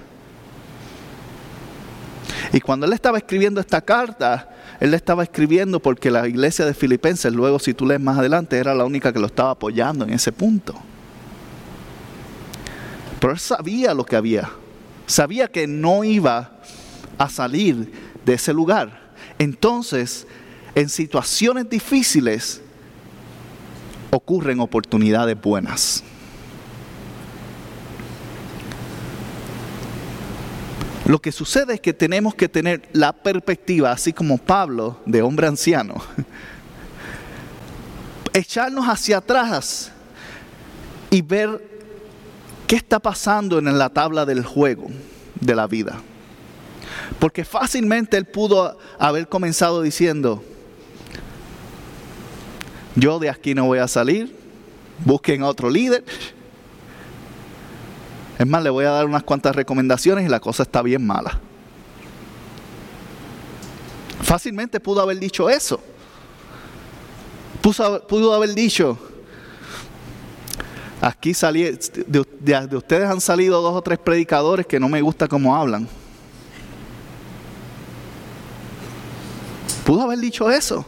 Y 2.52 2.60
cuando 2.60 2.86
él 2.86 2.92
estaba 2.92 3.18
escribiendo 3.18 3.60
esta 3.60 3.80
carta, 3.80 4.50
él 4.80 4.92
estaba 4.94 5.22
escribiendo 5.22 5.80
porque 5.80 6.10
la 6.10 6.26
iglesia 6.28 6.64
de 6.64 6.74
Filipenses, 6.74 7.32
luego 7.32 7.58
si 7.58 7.72
tú 7.72 7.86
lees 7.86 8.00
más 8.00 8.18
adelante, 8.18 8.58
era 8.58 8.74
la 8.74 8.84
única 8.84 9.12
que 9.12 9.18
lo 9.18 9.26
estaba 9.26 9.52
apoyando 9.52 10.04
en 10.04 10.12
ese 10.12 10.32
punto. 10.32 10.74
Pero 13.20 13.32
él 13.32 13.38
sabía 13.38 13.94
lo 13.94 14.04
que 14.04 14.16
había. 14.16 14.50
Sabía 15.06 15.48
que 15.48 15.66
no 15.66 16.04
iba 16.04 16.58
a 17.16 17.28
salir 17.28 17.92
de 18.24 18.34
ese 18.34 18.52
lugar. 18.52 19.01
Entonces, 19.38 20.26
en 20.74 20.88
situaciones 20.88 21.68
difíciles 21.68 22.62
ocurren 24.10 24.60
oportunidades 24.60 25.40
buenas. 25.40 26.02
Lo 31.04 31.20
que 31.20 31.32
sucede 31.32 31.74
es 31.74 31.80
que 31.80 31.92
tenemos 31.92 32.34
que 32.34 32.48
tener 32.48 32.88
la 32.92 33.12
perspectiva, 33.12 33.90
así 33.90 34.12
como 34.12 34.38
Pablo, 34.38 35.00
de 35.04 35.20
hombre 35.20 35.48
anciano, 35.48 35.94
echarnos 38.32 38.86
hacia 38.86 39.18
atrás 39.18 39.90
y 41.10 41.20
ver 41.22 41.68
qué 42.66 42.76
está 42.76 43.00
pasando 43.00 43.58
en 43.58 43.76
la 43.76 43.90
tabla 43.90 44.24
del 44.24 44.44
juego 44.44 44.86
de 45.40 45.54
la 45.54 45.66
vida. 45.66 46.00
Porque 47.18 47.44
fácilmente 47.44 48.16
él 48.16 48.24
pudo 48.24 48.78
haber 48.98 49.28
comenzado 49.28 49.82
diciendo, 49.82 50.42
yo 52.94 53.18
de 53.18 53.30
aquí 53.30 53.54
no 53.54 53.66
voy 53.66 53.78
a 53.78 53.88
salir, 53.88 54.36
busquen 55.04 55.42
a 55.42 55.48
otro 55.48 55.70
líder, 55.70 56.04
es 58.38 58.46
más, 58.46 58.62
le 58.62 58.70
voy 58.70 58.84
a 58.84 58.90
dar 58.90 59.06
unas 59.06 59.22
cuantas 59.22 59.54
recomendaciones 59.54 60.26
y 60.26 60.28
la 60.28 60.40
cosa 60.40 60.64
está 60.64 60.82
bien 60.82 61.06
mala. 61.06 61.38
Fácilmente 64.22 64.80
pudo 64.80 65.00
haber 65.00 65.18
dicho 65.18 65.48
eso. 65.48 65.80
Pudo, 67.60 68.34
haber 68.34 68.54
dicho, 68.54 68.98
aquí 71.00 71.32
salí, 71.32 71.62
de, 71.62 72.26
de, 72.40 72.76
ustedes 72.76 73.08
han 73.08 73.20
salido 73.20 73.62
dos 73.62 73.76
o 73.76 73.82
tres 73.82 74.00
predicadores 74.00 74.66
que 74.66 74.80
no 74.80 74.88
me 74.88 75.00
gusta 75.00 75.28
cómo 75.28 75.54
hablan. 75.54 75.86
Pudo 79.84 80.02
haber 80.02 80.18
dicho 80.18 80.50
eso. 80.50 80.86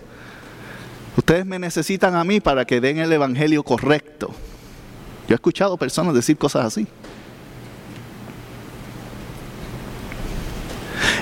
Ustedes 1.17 1.47
me 1.47 1.59
necesitan 1.59 2.15
a 2.15 2.25
mí 2.25 2.41
para 2.41 2.65
que 2.65 2.81
den 2.81 2.99
el 2.99 3.13
evangelio 3.13 3.63
correcto. 3.63 4.35
Yo 5.29 5.35
he 5.35 5.37
escuchado 5.37 5.77
personas 5.77 6.15
decir 6.15 6.37
cosas 6.37 6.67
así. 6.67 6.87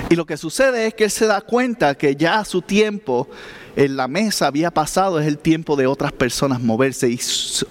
Y 0.09 0.15
lo 0.15 0.25
que 0.25 0.37
sucede 0.37 0.87
es 0.87 0.93
que 0.93 1.05
él 1.05 1.11
se 1.11 1.25
da 1.25 1.41
cuenta 1.41 1.95
que 1.95 2.15
ya 2.15 2.43
su 2.45 2.61
tiempo 2.61 3.27
en 3.75 3.95
la 3.95 4.07
mesa 4.07 4.47
había 4.47 4.69
pasado, 4.69 5.19
es 5.19 5.25
el 5.25 5.39
tiempo 5.39 5.75
de 5.75 5.87
otras 5.87 6.11
personas 6.11 6.61
moverse 6.61 7.09
y 7.09 7.19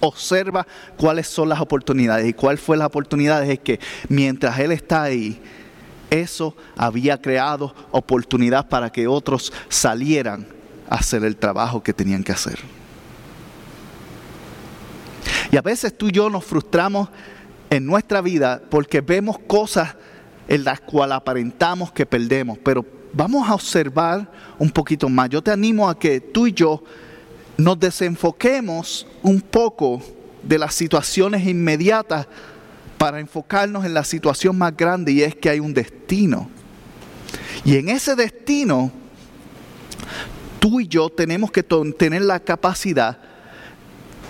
observa 0.01 0.67
cuáles 0.97 1.27
son 1.27 1.47
las 1.49 1.61
oportunidades. 1.61 2.27
Y 2.27 2.33
cuál 2.33 2.57
fue 2.57 2.75
la 2.75 2.87
oportunidad 2.87 3.49
es 3.49 3.59
que 3.59 3.79
mientras 4.09 4.59
él 4.59 4.71
está 4.71 5.03
ahí, 5.03 5.41
eso 6.21 6.55
había 6.75 7.21
creado 7.21 7.73
oportunidad 7.91 8.67
para 8.67 8.91
que 8.91 9.07
otros 9.07 9.51
salieran 9.69 10.47
a 10.89 10.95
hacer 10.95 11.23
el 11.23 11.35
trabajo 11.35 11.81
que 11.81 11.93
tenían 11.93 12.23
que 12.23 12.31
hacer. 12.31 12.59
Y 15.51 15.57
a 15.57 15.61
veces 15.61 15.97
tú 15.97 16.07
y 16.07 16.11
yo 16.11 16.29
nos 16.29 16.45
frustramos 16.45 17.09
en 17.69 17.85
nuestra 17.85 18.21
vida 18.21 18.61
porque 18.69 19.01
vemos 19.01 19.37
cosas 19.39 19.95
en 20.47 20.63
las 20.63 20.81
cuales 20.81 21.15
aparentamos 21.15 21.91
que 21.91 22.05
perdemos, 22.05 22.57
pero 22.63 22.85
vamos 23.13 23.47
a 23.47 23.53
observar 23.53 24.29
un 24.59 24.69
poquito 24.69 25.09
más. 25.09 25.29
Yo 25.29 25.41
te 25.41 25.51
animo 25.51 25.89
a 25.89 25.97
que 25.97 26.19
tú 26.19 26.47
y 26.47 26.53
yo 26.53 26.83
nos 27.57 27.79
desenfoquemos 27.79 29.07
un 29.21 29.41
poco 29.41 30.01
de 30.41 30.57
las 30.57 30.73
situaciones 30.73 31.47
inmediatas 31.47 32.27
para 33.03 33.19
enfocarnos 33.19 33.83
en 33.83 33.93
la 33.93 34.05
situación 34.05 34.57
más 34.57 34.77
grande 34.77 35.11
y 35.11 35.23
es 35.23 35.35
que 35.35 35.49
hay 35.49 35.59
un 35.59 35.73
destino. 35.73 36.49
Y 37.65 37.75
en 37.75 37.89
ese 37.89 38.15
destino, 38.15 38.93
tú 40.57 40.79
y 40.79 40.87
yo 40.87 41.09
tenemos 41.09 41.51
que 41.51 41.63
tener 41.63 42.21
la 42.21 42.39
capacidad 42.39 43.17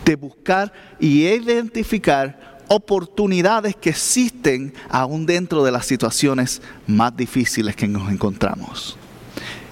de 0.03 0.15
buscar 0.15 0.73
y 0.99 1.27
identificar 1.27 2.63
oportunidades 2.67 3.75
que 3.75 3.91
existen 3.91 4.73
aún 4.89 5.27
dentro 5.27 5.63
de 5.63 5.71
las 5.71 5.85
situaciones 5.85 6.59
más 6.87 7.15
difíciles 7.15 7.75
que 7.75 7.87
nos 7.87 8.11
encontramos. 8.11 8.97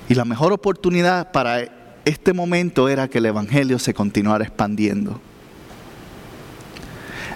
Y 0.09 0.13
la 0.13 0.25
mejor 0.25 0.53
oportunidad 0.53 1.31
para 1.31 1.63
este 2.05 2.33
momento 2.33 2.87
era 2.87 3.07
que 3.07 3.17
el 3.17 3.25
Evangelio 3.25 3.79
se 3.79 3.95
continuara 3.95 4.43
expandiendo. 4.43 5.19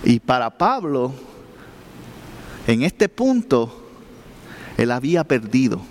Y 0.03 0.19
para 0.19 0.55
Pablo, 0.59 1.11
en 2.67 2.81
este 2.83 3.09
punto, 3.09 3.83
él 4.77 4.91
había 4.91 5.23
perdido, 5.23 5.81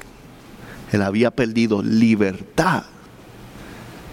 él 0.92 1.02
había 1.02 1.30
perdido 1.30 1.82
libertad. 1.82 2.84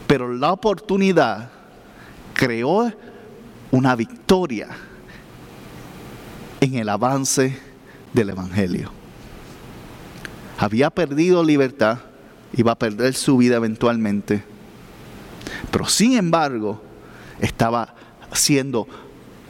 Pero 0.08 0.34
la 0.34 0.52
oportunidad 0.52 1.52
creó 2.34 2.91
una 3.71 3.95
victoria 3.95 4.67
en 6.60 6.76
el 6.76 6.89
avance 6.89 7.58
del 8.13 8.30
Evangelio. 8.30 8.91
Había 10.58 10.89
perdido 10.91 11.43
libertad, 11.43 12.00
iba 12.54 12.74
a 12.74 12.78
perder 12.78 13.15
su 13.15 13.38
vida 13.38 13.56
eventualmente, 13.56 14.43
pero 15.71 15.88
sin 15.88 16.17
embargo 16.17 16.82
estaba 17.39 17.95
siendo 18.34 18.88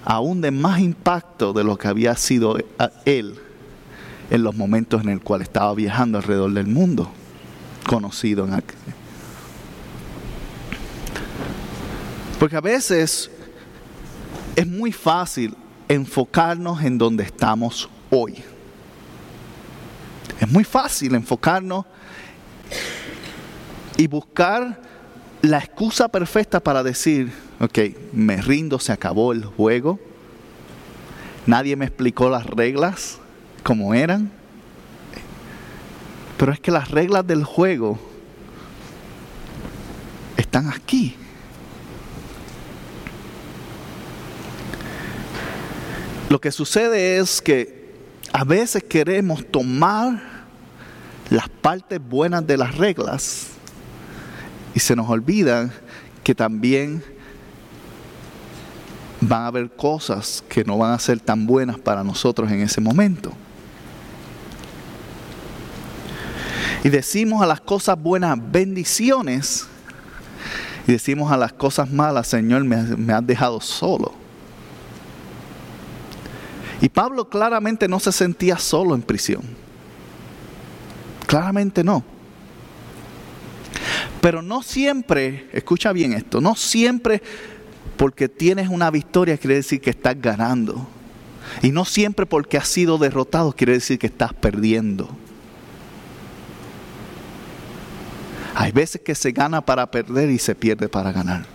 aún 0.06 0.42
de 0.42 0.52
más 0.52 0.80
impacto 0.80 1.54
de 1.54 1.64
lo 1.64 1.78
que 1.78 1.88
había 1.88 2.16
sido 2.16 2.58
él 3.06 3.40
en 4.30 4.44
los 4.44 4.56
momentos 4.56 5.02
en 5.02 5.10
el 5.10 5.22
cual 5.22 5.42
estaba 5.42 5.74
viajando 5.76 6.18
alrededor 6.18 6.54
del 6.54 6.68
mundo, 6.68 7.12
conocido 7.86 8.46
en 8.46 8.54
aquel. 8.54 8.78
Porque 12.40 12.56
a 12.56 12.62
veces 12.62 13.30
es 14.56 14.68
muy 14.68 14.92
fácil 14.92 15.56
enfocarnos 15.88 16.82
en 16.84 16.98
donde 16.98 17.24
estamos 17.24 17.90
hoy. 18.10 18.42
Es 20.40 20.50
muy 20.50 20.64
fácil 20.64 21.14
enfocarnos 21.14 21.86
y 23.98 24.08
buscar 24.08 24.82
la 25.42 25.60
excusa 25.60 26.08
perfecta 26.08 26.60
para 26.60 26.82
decir, 26.82 27.32
ok, 27.62 27.78
me 28.12 28.42
rindo, 28.42 28.80
se 28.80 28.92
acabó 28.92 29.34
el 29.34 29.46
juego, 29.46 30.00
nadie 31.46 31.76
me 31.76 31.86
explicó 31.86 32.28
las 32.28 32.48
reglas 32.48 33.20
como 33.62 33.94
eran, 33.94 34.32
pero 36.38 36.52
es 36.52 36.60
que 36.60 36.72
las 36.72 36.90
reglas 36.90 37.26
del 37.28 37.44
juego 37.44 38.00
están 40.38 40.70
aquí. 40.70 41.16
Lo 46.30 46.42
que 46.42 46.52
sucede 46.52 47.18
es 47.18 47.44
que 47.44 47.94
a 48.34 48.44
veces 48.44 48.84
queremos 48.84 49.46
tomar 49.46 50.20
las 51.30 51.48
partes 51.48 52.00
buenas 52.02 52.48
de 52.48 52.58
las 52.58 52.76
reglas 52.78 53.50
y 54.74 54.80
se 54.80 54.96
nos 54.96 55.08
olvida 55.10 55.70
que 56.24 56.34
también 56.34 57.04
van 59.22 59.44
a 59.44 59.48
haber 59.48 59.70
cosas 59.70 60.44
que 60.50 60.64
no 60.64 60.78
van 60.78 60.94
a 60.94 61.00
ser 61.00 61.20
tan 61.20 61.46
buenas 61.46 61.78
para 61.78 62.04
nosotros 62.04 62.52
en 62.52 62.62
ese 62.62 62.82
momento. 62.82 63.32
Y 66.84 66.90
decimos 66.90 67.44
a 67.44 67.46
las 67.46 67.62
cosas 67.62 68.02
buenas 68.02 68.38
bendiciones 68.52 69.68
y 70.88 70.94
decimos 70.94 71.32
a 71.32 71.38
las 71.38 71.54
cosas 71.54 71.92
malas, 71.92 72.28
Señor, 72.28 72.64
me, 72.64 72.78
me 72.98 73.14
has 73.14 73.26
dejado 73.26 73.62
solo. 73.62 74.14
Y 76.82 76.90
Pablo 76.90 77.30
claramente 77.30 77.88
no 77.88 78.00
se 78.00 78.12
sentía 78.12 78.58
solo 78.58 78.96
en 78.96 79.04
prisión. 79.04 79.44
Claramente 81.28 81.84
no. 81.84 82.04
Pero 84.20 84.42
no 84.42 84.64
siempre, 84.64 85.48
escucha 85.54 85.94
bien 85.94 86.14
esto, 86.14 86.42
no 86.42 86.56
siempre 86.56 87.22
porque 88.02 88.28
tienes 88.28 88.68
una 88.68 88.90
victoria 88.90 89.38
quiere 89.38 89.58
decir 89.58 89.80
que 89.80 89.92
estás 89.92 90.20
ganando. 90.20 90.88
Y 91.62 91.72
no 91.72 91.86
siempre 91.86 92.26
porque 92.26 92.58
has 92.58 92.68
sido 92.68 92.98
derrotado 92.98 93.52
quiere 93.52 93.74
decir 93.74 94.00
que 94.00 94.08
estás 94.08 94.34
perdiendo. 94.34 95.08
Hay 98.56 98.72
veces 98.72 99.02
que 99.02 99.14
se 99.14 99.32
gana 99.32 99.64
para 99.64 99.92
perder 99.92 100.32
y 100.32 100.40
se 100.40 100.56
pierde 100.56 100.90
para 100.90 101.12
ganar. 101.12 101.46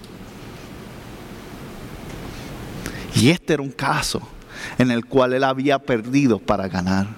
Y 3.16 3.30
este 3.30 3.54
era 3.54 3.62
un 3.64 3.72
caso 3.72 4.22
en 4.78 4.92
el 4.92 5.04
cual 5.04 5.32
él 5.32 5.42
había 5.42 5.80
perdido 5.80 6.38
para 6.38 6.68
ganar. 6.68 7.08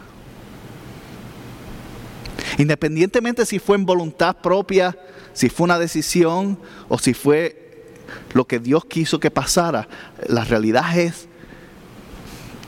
Independientemente 2.57 3.45
si 3.45 3.59
fue 3.59 3.77
en 3.77 3.85
voluntad 3.85 4.39
propia, 4.39 4.97
si 5.35 5.51
fue 5.51 5.65
una 5.65 5.79
decisión 5.79 6.59
o 6.89 6.99
si 6.99 7.13
fue 7.13 7.68
lo 8.35 8.47
que 8.47 8.59
Dios 8.59 8.85
quiso 8.85 9.21
que 9.21 9.31
pasara, 9.31 9.89
la 10.29 10.45
realidad 10.45 10.99
es 10.99 11.29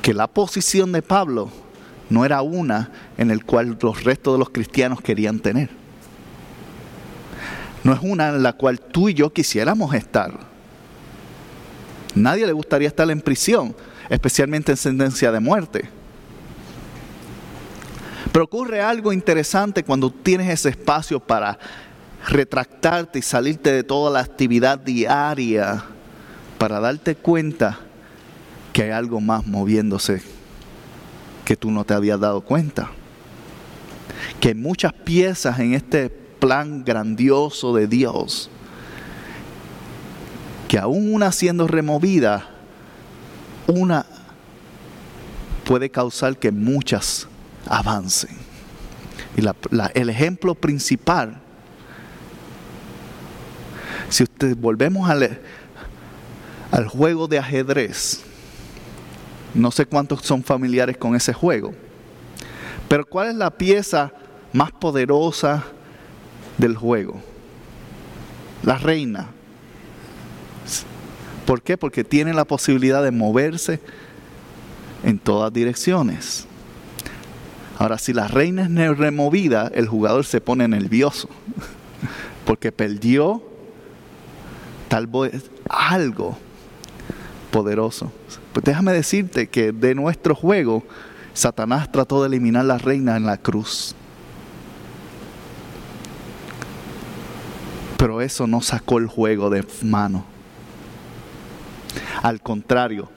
que 0.02 0.14
la 0.14 0.26
posición 0.26 0.92
de 0.92 1.02
Pablo 1.02 1.50
no 2.08 2.24
era 2.24 2.42
una 2.42 2.90
en 3.18 3.30
el 3.30 3.44
cual 3.44 3.78
los 3.80 4.04
restos 4.04 4.34
de 4.34 4.38
los 4.38 4.50
cristianos 4.50 5.00
querían 5.00 5.38
tener. 5.40 5.70
No 7.84 7.92
es 7.92 8.00
una 8.02 8.28
en 8.28 8.42
la 8.42 8.52
cual 8.52 8.80
tú 8.80 9.08
y 9.08 9.14
yo 9.14 9.32
quisiéramos 9.32 9.94
estar. 9.94 10.32
Nadie 12.14 12.46
le 12.46 12.52
gustaría 12.52 12.88
estar 12.88 13.10
en 13.10 13.20
prisión, 13.20 13.74
especialmente 14.08 14.72
en 14.72 14.76
sentencia 14.76 15.30
de 15.32 15.40
muerte. 15.40 15.88
Pero 18.32 18.44
ocurre 18.44 18.80
algo 18.80 19.12
interesante 19.12 19.82
cuando 19.82 20.10
tienes 20.10 20.48
ese 20.48 20.70
espacio 20.70 21.20
para 21.20 21.58
retractarte 22.28 23.18
y 23.18 23.22
salirte 23.22 23.72
de 23.72 23.82
toda 23.82 24.10
la 24.10 24.20
actividad 24.20 24.78
diaria 24.78 25.84
para 26.58 26.80
darte 26.80 27.14
cuenta 27.16 27.78
que 28.72 28.84
hay 28.84 28.90
algo 28.90 29.20
más 29.20 29.46
moviéndose 29.46 30.22
que 31.44 31.56
tú 31.56 31.70
no 31.70 31.84
te 31.84 31.94
habías 31.94 32.20
dado 32.20 32.40
cuenta. 32.42 32.90
Que 34.38 34.48
hay 34.48 34.54
muchas 34.54 34.92
piezas 34.92 35.58
en 35.58 35.74
este 35.74 36.10
plan 36.10 36.84
grandioso 36.84 37.74
de 37.74 37.86
Dios 37.86 38.50
que 40.70 40.78
aún 40.78 41.12
una 41.12 41.32
siendo 41.32 41.66
removida, 41.66 42.48
una 43.66 44.06
puede 45.64 45.90
causar 45.90 46.36
que 46.36 46.52
muchas 46.52 47.26
avancen. 47.66 48.30
Y 49.36 49.42
el 49.98 50.10
ejemplo 50.10 50.54
principal, 50.54 51.40
si 54.10 54.24
usted 54.24 54.56
volvemos 54.56 55.08
al, 55.08 55.40
al 56.70 56.88
juego 56.88 57.26
de 57.26 57.38
ajedrez, 57.38 58.22
no 59.54 59.70
sé 59.70 59.86
cuántos 59.86 60.22
son 60.22 60.42
familiares 60.42 60.96
con 60.96 61.16
ese 61.16 61.32
juego. 61.32 61.72
Pero 62.88 63.06
¿cuál 63.06 63.28
es 63.30 63.34
la 63.36 63.50
pieza 63.50 64.12
más 64.52 64.72
poderosa 64.72 65.64
del 66.58 66.76
juego? 66.76 67.20
La 68.62 68.76
reina. 68.76 69.28
¿Por 71.46 71.62
qué? 71.62 71.78
Porque 71.78 72.04
tiene 72.04 72.34
la 72.34 72.44
posibilidad 72.44 73.02
de 73.02 73.10
moverse 73.10 73.80
en 75.02 75.18
todas 75.18 75.52
direcciones. 75.52 76.46
Ahora, 77.78 77.96
si 77.96 78.12
la 78.12 78.28
reina 78.28 78.64
es 78.64 78.98
removida, 78.98 79.70
el 79.74 79.88
jugador 79.88 80.24
se 80.24 80.40
pone 80.40 80.68
nervioso. 80.68 81.28
Porque 82.44 82.72
perdió 82.72 83.49
tal 84.90 85.06
vez 85.06 85.48
algo 85.68 86.36
poderoso. 87.52 88.12
Pues 88.52 88.64
déjame 88.64 88.92
decirte 88.92 89.48
que 89.48 89.70
de 89.70 89.94
nuestro 89.94 90.34
juego, 90.34 90.82
Satanás 91.32 91.90
trató 91.92 92.20
de 92.20 92.26
eliminar 92.26 92.64
la 92.64 92.76
reina 92.76 93.16
en 93.16 93.24
la 93.24 93.36
cruz. 93.36 93.94
Pero 97.96 98.20
eso 98.20 98.48
no 98.48 98.60
sacó 98.60 98.98
el 98.98 99.06
juego 99.06 99.48
de 99.48 99.64
mano. 99.82 100.24
Al 102.22 102.40
contrario, 102.42 103.08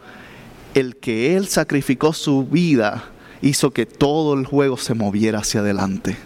el 0.75 0.97
que 0.97 1.35
él 1.35 1.47
sacrificó 1.47 2.13
su 2.13 2.45
vida 2.45 3.05
hizo 3.41 3.71
que 3.71 3.87
todo 3.87 4.35
el 4.35 4.45
juego 4.45 4.77
se 4.77 4.93
moviera 4.93 5.39
hacia 5.39 5.61
adelante. 5.61 6.17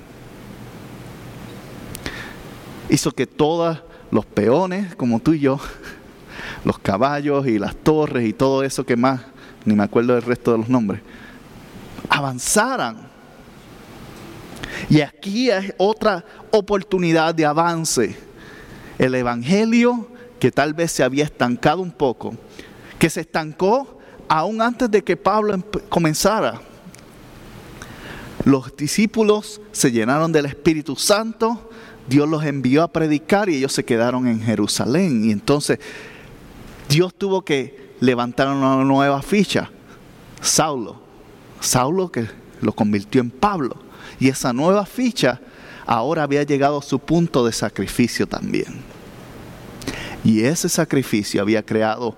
Hizo 2.89 3.13
que 3.13 3.27
todos 3.27 3.79
los 4.11 4.25
peones, 4.25 4.95
como 4.95 5.19
tú 5.19 5.33
y 5.33 5.39
yo, 5.39 5.59
los 6.63 6.79
caballos 6.79 7.47
y 7.47 7.59
las 7.59 7.75
torres 7.75 8.27
y 8.27 8.33
todo 8.33 8.63
eso 8.63 8.85
que 8.85 8.95
más, 8.95 9.21
ni 9.65 9.75
me 9.75 9.83
acuerdo 9.83 10.13
del 10.13 10.23
resto 10.23 10.51
de 10.51 10.59
los 10.59 10.69
nombres, 10.69 11.01
avanzaran. 12.09 13.07
Y 14.89 15.01
aquí 15.01 15.49
hay 15.51 15.71
otra 15.77 16.23
oportunidad 16.51 17.33
de 17.33 17.45
avance. 17.45 18.17
El 18.97 19.15
Evangelio 19.15 20.07
que 20.39 20.51
tal 20.51 20.73
vez 20.73 20.91
se 20.91 21.03
había 21.03 21.23
estancado 21.23 21.81
un 21.81 21.91
poco, 21.91 22.35
que 22.99 23.09
se 23.09 23.21
estancó 23.21 23.99
aún 24.27 24.61
antes 24.61 24.89
de 24.89 25.03
que 25.03 25.17
Pablo 25.17 25.63
comenzara. 25.89 26.61
Los 28.45 28.75
discípulos 28.75 29.59
se 29.71 29.91
llenaron 29.91 30.31
del 30.31 30.45
Espíritu 30.45 30.95
Santo, 30.95 31.66
Dios 32.07 32.27
los 32.27 32.43
envió 32.43 32.83
a 32.83 32.87
predicar 32.87 33.49
y 33.49 33.55
ellos 33.57 33.73
se 33.73 33.83
quedaron 33.83 34.27
en 34.27 34.41
Jerusalén. 34.41 35.25
Y 35.25 35.31
entonces 35.31 35.79
Dios 36.89 37.13
tuvo 37.13 37.43
que 37.43 37.93
levantar 37.99 38.47
una 38.47 38.75
nueva 38.83 39.21
ficha. 39.21 39.69
Saulo. 40.41 41.01
Saulo 41.59 42.11
que 42.11 42.27
lo 42.61 42.73
convirtió 42.73 43.21
en 43.21 43.29
Pablo. 43.29 43.77
Y 44.19 44.29
esa 44.29 44.53
nueva 44.53 44.85
ficha 44.85 45.39
ahora 45.85 46.23
había 46.23 46.43
llegado 46.43 46.79
a 46.79 46.83
su 46.83 46.99
punto 46.99 47.45
de 47.45 47.51
sacrificio 47.51 48.27
también. 48.27 48.81
Y 50.23 50.43
ese 50.43 50.69
sacrificio 50.69 51.41
había 51.41 51.63
creado 51.63 52.15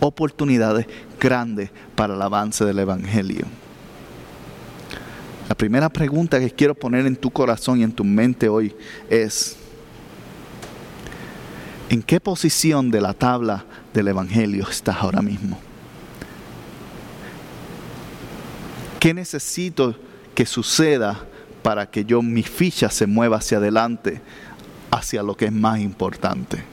oportunidades 0.00 0.86
grandes 1.20 1.70
para 1.94 2.14
el 2.14 2.22
avance 2.22 2.64
del 2.64 2.80
Evangelio. 2.80 3.46
La 5.52 5.56
primera 5.58 5.90
pregunta 5.90 6.40
que 6.40 6.50
quiero 6.50 6.74
poner 6.74 7.04
en 7.04 7.14
tu 7.14 7.30
corazón 7.30 7.78
y 7.78 7.82
en 7.82 7.92
tu 7.92 8.04
mente 8.04 8.48
hoy 8.48 8.74
es, 9.10 9.54
¿en 11.90 12.02
qué 12.02 12.20
posición 12.20 12.90
de 12.90 13.02
la 13.02 13.12
tabla 13.12 13.66
del 13.92 14.08
Evangelio 14.08 14.66
estás 14.66 14.96
ahora 14.96 15.20
mismo? 15.20 15.60
¿Qué 18.98 19.12
necesito 19.12 19.94
que 20.34 20.46
suceda 20.46 21.22
para 21.62 21.84
que 21.84 22.06
yo 22.06 22.22
mi 22.22 22.42
ficha 22.42 22.88
se 22.88 23.06
mueva 23.06 23.36
hacia 23.36 23.58
adelante, 23.58 24.22
hacia 24.90 25.22
lo 25.22 25.36
que 25.36 25.44
es 25.44 25.52
más 25.52 25.80
importante? 25.80 26.64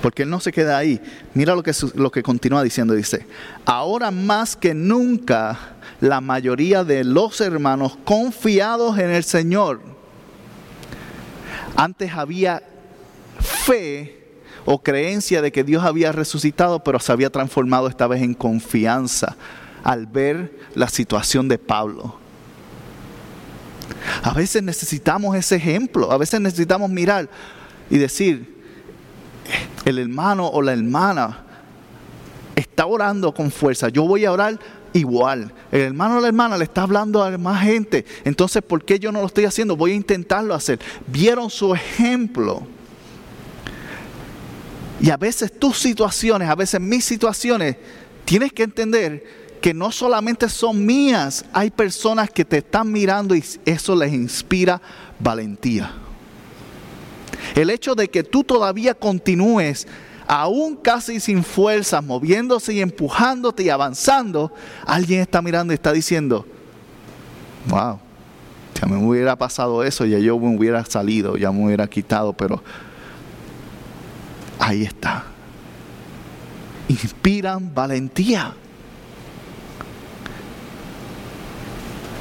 Porque 0.00 0.22
él 0.22 0.30
no 0.30 0.38
se 0.38 0.52
queda 0.52 0.78
ahí. 0.78 1.00
Mira 1.34 1.56
lo 1.56 1.64
que, 1.64 1.72
lo 1.96 2.12
que 2.12 2.22
continúa 2.22 2.62
diciendo. 2.62 2.94
Dice, 2.94 3.26
ahora 3.64 4.12
más 4.12 4.54
que 4.54 4.72
nunca 4.72 5.75
la 6.00 6.20
mayoría 6.20 6.84
de 6.84 7.04
los 7.04 7.40
hermanos 7.40 7.98
confiados 8.04 8.98
en 8.98 9.10
el 9.10 9.24
Señor. 9.24 9.80
Antes 11.76 12.12
había 12.12 12.62
fe 13.40 14.16
o 14.64 14.82
creencia 14.82 15.42
de 15.42 15.52
que 15.52 15.64
Dios 15.64 15.84
había 15.84 16.12
resucitado, 16.12 16.82
pero 16.82 16.98
se 16.98 17.12
había 17.12 17.30
transformado 17.30 17.88
esta 17.88 18.06
vez 18.06 18.22
en 18.22 18.34
confianza 18.34 19.36
al 19.84 20.06
ver 20.06 20.58
la 20.74 20.88
situación 20.88 21.48
de 21.48 21.58
Pablo. 21.58 22.18
A 24.22 24.32
veces 24.32 24.62
necesitamos 24.62 25.36
ese 25.36 25.56
ejemplo, 25.56 26.10
a 26.10 26.18
veces 26.18 26.40
necesitamos 26.40 26.90
mirar 26.90 27.28
y 27.88 27.98
decir, 27.98 28.56
el 29.84 29.98
hermano 29.98 30.48
o 30.48 30.60
la 30.62 30.72
hermana 30.72 31.44
está 32.56 32.86
orando 32.86 33.32
con 33.32 33.50
fuerza, 33.50 33.88
yo 33.88 34.04
voy 34.04 34.24
a 34.24 34.32
orar 34.32 34.58
igual. 34.96 35.52
El 35.70 35.80
hermano 35.80 36.18
o 36.18 36.20
la 36.20 36.28
hermana 36.28 36.56
le 36.56 36.64
está 36.64 36.82
hablando 36.82 37.22
a 37.22 37.36
más 37.38 37.62
gente, 37.62 38.04
entonces 38.24 38.62
¿por 38.62 38.84
qué 38.84 38.98
yo 38.98 39.12
no 39.12 39.20
lo 39.20 39.26
estoy 39.26 39.44
haciendo? 39.44 39.76
Voy 39.76 39.92
a 39.92 39.94
intentarlo 39.94 40.54
hacer. 40.54 40.80
Vieron 41.06 41.50
su 41.50 41.74
ejemplo 41.74 42.66
y 45.00 45.10
a 45.10 45.16
veces 45.16 45.52
tus 45.58 45.78
situaciones, 45.78 46.48
a 46.48 46.54
veces 46.54 46.80
mis 46.80 47.04
situaciones, 47.04 47.76
tienes 48.24 48.52
que 48.52 48.62
entender 48.62 49.46
que 49.60 49.74
no 49.74 49.90
solamente 49.92 50.48
son 50.48 50.84
mías, 50.84 51.44
hay 51.52 51.70
personas 51.70 52.30
que 52.30 52.44
te 52.44 52.58
están 52.58 52.90
mirando 52.90 53.34
y 53.34 53.44
eso 53.64 53.94
les 53.94 54.12
inspira 54.12 54.80
valentía. 55.18 55.92
El 57.54 57.70
hecho 57.70 57.94
de 57.94 58.08
que 58.08 58.22
tú 58.22 58.44
todavía 58.44 58.94
continúes, 58.94 59.86
aún 60.26 60.76
casi 60.76 61.20
sin 61.20 61.44
fuerzas, 61.44 62.02
moviéndose 62.02 62.74
y 62.74 62.80
empujándote 62.80 63.62
y 63.62 63.70
avanzando, 63.70 64.52
alguien 64.84 65.20
está 65.20 65.40
mirando 65.42 65.72
y 65.72 65.74
está 65.74 65.92
diciendo, 65.92 66.46
wow, 67.68 67.98
ya 68.80 68.86
me 68.86 68.96
hubiera 68.96 69.36
pasado 69.36 69.82
eso, 69.84 70.04
ya 70.04 70.18
yo 70.18 70.38
me 70.38 70.56
hubiera 70.56 70.84
salido, 70.84 71.36
ya 71.36 71.50
me 71.52 71.64
hubiera 71.64 71.86
quitado, 71.86 72.32
pero 72.32 72.62
ahí 74.58 74.82
está. 74.82 75.24
Inspiran 76.88 77.74
valentía. 77.74 78.54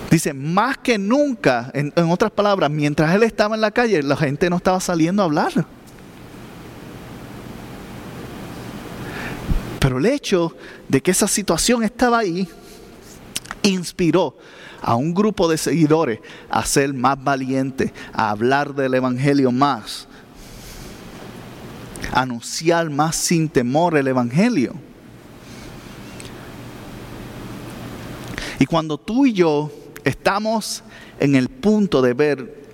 Dice, 0.10 0.34
más 0.34 0.78
que 0.78 0.98
nunca, 0.98 1.72
en, 1.74 1.92
en, 1.96 2.10
otras 2.10 2.32
palabras, 2.32 2.72
mientras 2.72 3.14
él 3.14 3.24
estaba 3.24 3.56
en 3.56 3.62
la 3.62 3.72
calle, 3.72 4.02
la 4.02 4.16
gente 4.16 4.50
no 4.50 4.56
estaba 4.56 4.80
saliendo 4.80 5.22
a 5.22 5.26
hablar. 5.26 5.52
Pero 9.86 10.00
el 10.00 10.08
hecho 10.08 10.52
de 10.90 11.00
que 11.00 11.12
esa 11.12 11.28
situación 11.28 11.84
estaba 11.84 12.18
ahí, 12.18 12.50
inspiró 13.62 14.36
a 14.82 14.96
un 14.96 15.14
grupo 15.14 15.48
de 15.48 15.60
seguidores 15.60 16.22
a 16.50 16.66
ser 16.66 16.92
más 16.92 17.24
valientes, 17.24 17.92
a 18.12 18.32
hablar 18.32 18.74
del 18.74 18.96
Evangelio 18.96 19.52
más, 19.52 20.08
a 22.12 22.22
anunciar 22.22 22.90
más 22.90 23.16
sin 23.16 23.48
temor 23.48 23.96
el 23.96 24.08
Evangelio. 24.08 24.74
Y 28.58 28.66
cuando 28.66 28.98
tú 28.98 29.28
y 29.28 29.34
yo 29.34 29.72
estamos 30.04 30.84
en 31.20 31.36
el 31.36 31.48
punto 31.48 32.02
de 32.02 32.16
ver 32.16 32.66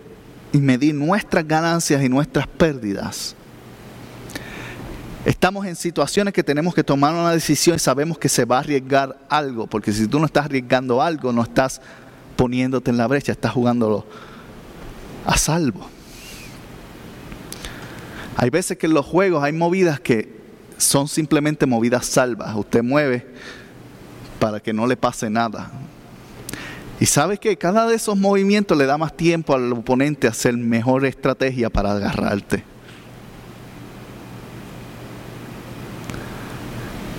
y 0.54 0.60
medir 0.60 0.96
nuestras 0.96 1.46
ganancias 1.46 2.02
y 2.02 2.08
nuestras 2.08 2.48
pérdidas, 2.48 3.36
Estamos 5.24 5.68
en 5.68 5.76
situaciones 5.76 6.34
que 6.34 6.44
tenemos 6.44 6.74
que 6.74 6.84
tomar 6.84 7.14
una 7.14 7.32
decisión 7.32 7.76
y 7.76 7.80
sabemos 7.80 8.18
que 8.18 8.28
se 8.28 8.44
va 8.44 8.58
a 8.58 8.60
arriesgar 8.62 9.20
algo, 9.30 9.68
porque 9.68 9.94
si 9.94 10.08
tú 10.08 10.20
no 10.20 10.26
estás 10.26 10.46
arriesgando 10.46 11.00
algo, 11.00 11.32
no 11.32 11.44
estás 11.44 11.80
poniéndote 12.36 12.90
en 12.90 12.98
la 12.98 13.06
brecha, 13.06 13.32
estás 13.32 13.52
jugándolo 13.52 14.04
a 15.26 15.38
salvo. 15.38 15.88
Hay 18.36 18.50
veces 18.50 18.80
que 18.80 18.88
en 18.88 18.96
los 18.96 19.06
juegos 19.06 19.44
hay 19.44 19.54
movidas 19.54 20.00
que 20.00 20.42
son 20.78 21.08
simplemente 21.08 21.68
movidas 21.68 22.08
salvas. 22.08 22.56
Usted 22.56 22.82
mueve 22.82 23.28
para 24.40 24.60
que 24.60 24.74
no 24.74 24.88
le 24.88 24.98
pase 24.98 25.30
nada. 25.30 25.72
Y 27.00 27.06
sabes 27.06 27.40
que 27.40 27.56
cada 27.58 27.88
de 27.88 27.96
esos 27.96 28.18
movimientos 28.18 28.76
le 28.76 28.88
da 28.88 28.98
más 28.98 29.16
tiempo 29.16 29.54
al 29.54 29.72
oponente 29.72 30.26
a 30.26 30.32
hacer 30.32 30.58
mejor 30.58 31.06
estrategia 31.06 31.70
para 31.70 31.92
agarrarte. 31.92 32.71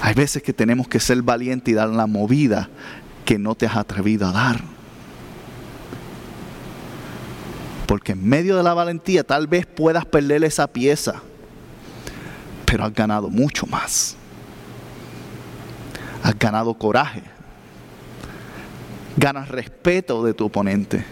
Hay 0.03 0.15
veces 0.15 0.43
que 0.43 0.53
tenemos 0.53 0.89
que 0.89 0.99
ser 0.99 1.23
valientes 1.23 1.71
y 1.71 1.77
dar 1.77 1.89
la 1.89 2.09
movida 2.09 2.69
que 3.25 3.39
no 3.39 3.55
te 3.55 3.67
has 3.67 3.77
atrevido 3.77 4.27
a 4.27 4.33
dar. 4.33 4.61
Porque 7.87 8.11
en 8.11 8.29
medio 8.29 8.57
de 8.57 8.65
la 8.65 8.75
valentía 8.75 9.23
tal 9.23 9.47
vez 9.47 9.65
puedas 9.65 10.05
perder 10.05 10.43
esa 10.43 10.67
pieza, 10.67 11.23
pero 12.67 12.85
has 12.85 12.93
ganado 12.93 13.31
mucho 13.31 13.65
más. 13.67 14.17
Has 16.25 16.37
ganado 16.37 16.75
coraje. 16.75 17.23
Ganas 19.17 19.49
respeto 19.51 20.25
de 20.25 20.35
tu 20.35 20.47
oponente. 20.47 21.05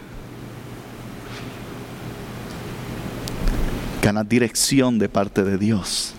Ganas 4.03 4.29
dirección 4.29 4.99
de 4.99 5.09
parte 5.09 5.45
de 5.45 5.59
Dios. 5.59 6.17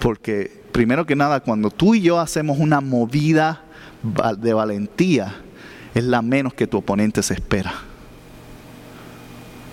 Porque 0.00 0.62
primero 0.72 1.06
que 1.06 1.16
nada, 1.16 1.40
cuando 1.40 1.70
tú 1.70 1.94
y 1.94 2.02
yo 2.02 2.20
hacemos 2.20 2.58
una 2.58 2.80
movida 2.80 3.64
de 4.38 4.54
valentía, 4.54 5.34
es 5.94 6.04
la 6.04 6.22
menos 6.22 6.54
que 6.54 6.66
tu 6.66 6.78
oponente 6.78 7.22
se 7.22 7.34
espera. 7.34 7.72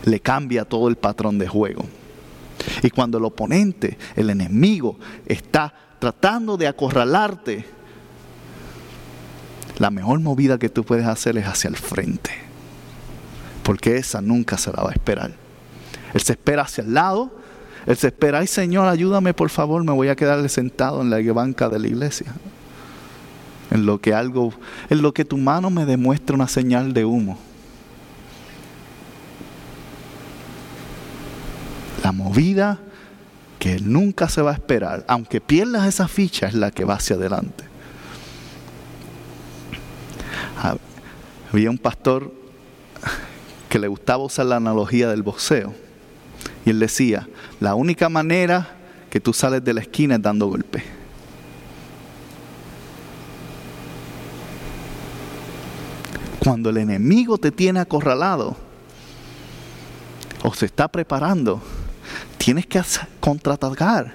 Le 0.05 0.19
cambia 0.19 0.65
todo 0.65 0.87
el 0.87 0.95
patrón 0.95 1.37
de 1.37 1.47
juego. 1.47 1.85
Y 2.81 2.89
cuando 2.89 3.17
el 3.17 3.25
oponente, 3.25 3.97
el 4.15 4.29
enemigo, 4.29 4.97
está 5.25 5.73
tratando 5.99 6.57
de 6.57 6.67
acorralarte, 6.67 7.65
la 9.77 9.91
mejor 9.91 10.19
movida 10.21 10.57
que 10.57 10.69
tú 10.69 10.83
puedes 10.83 11.05
hacer 11.05 11.37
es 11.37 11.45
hacia 11.45 11.67
el 11.67 11.75
frente. 11.75 12.31
Porque 13.63 13.97
esa 13.97 14.21
nunca 14.21 14.57
se 14.57 14.71
la 14.71 14.83
va 14.83 14.89
a 14.89 14.93
esperar. 14.93 15.33
Él 16.13 16.21
se 16.21 16.33
espera 16.33 16.63
hacia 16.63 16.83
el 16.83 16.93
lado 16.93 17.44
él 17.85 17.95
se 17.97 18.07
espera, 18.07 18.39
ay 18.39 18.47
Señor, 18.47 18.87
ayúdame 18.87 19.33
por 19.33 19.49
favor, 19.49 19.83
me 19.83 19.91
voy 19.91 20.07
a 20.07 20.15
quedar 20.15 20.47
sentado 20.49 21.01
en 21.01 21.09
la 21.09 21.33
banca 21.33 21.69
de 21.69 21.79
la 21.79 21.87
iglesia. 21.87 22.33
En 23.71 23.85
lo 23.85 23.99
que 23.99 24.13
algo, 24.13 24.53
en 24.89 25.01
lo 25.01 25.13
que 25.13 25.25
tu 25.25 25.37
mano 25.37 25.69
me 25.69 25.85
demuestra 25.85 26.35
una 26.35 26.47
señal 26.47 26.93
de 26.93 27.05
humo. 27.05 27.37
La 32.03 32.11
movida 32.11 32.79
que 33.59 33.79
nunca 33.79 34.29
se 34.29 34.41
va 34.41 34.51
a 34.51 34.53
esperar, 34.53 35.03
aunque 35.07 35.41
pierdas 35.41 35.87
esa 35.87 36.07
ficha, 36.07 36.47
es 36.47 36.53
la 36.53 36.71
que 36.71 36.85
va 36.85 36.95
hacia 36.95 37.15
adelante. 37.15 37.63
Había 41.51 41.69
un 41.69 41.77
pastor 41.77 42.31
que 43.69 43.79
le 43.79 43.87
gustaba 43.87 44.23
usar 44.23 44.45
la 44.45 44.57
analogía 44.57 45.09
del 45.09 45.23
boxeo 45.23 45.73
y 46.65 46.69
él 46.71 46.79
decía, 46.79 47.27
la 47.59 47.75
única 47.75 48.09
manera 48.09 48.75
que 49.09 49.19
tú 49.19 49.33
sales 49.33 49.63
de 49.63 49.73
la 49.73 49.81
esquina 49.81 50.15
es 50.15 50.21
dando 50.21 50.47
golpe. 50.47 50.83
Cuando 56.39 56.69
el 56.69 56.77
enemigo 56.77 57.37
te 57.37 57.51
tiene 57.51 57.79
acorralado 57.79 58.55
o 60.43 60.53
se 60.53 60.65
está 60.65 60.87
preparando, 60.87 61.61
tienes 62.37 62.67
que 62.67 62.81
contraatacar. 63.19 64.13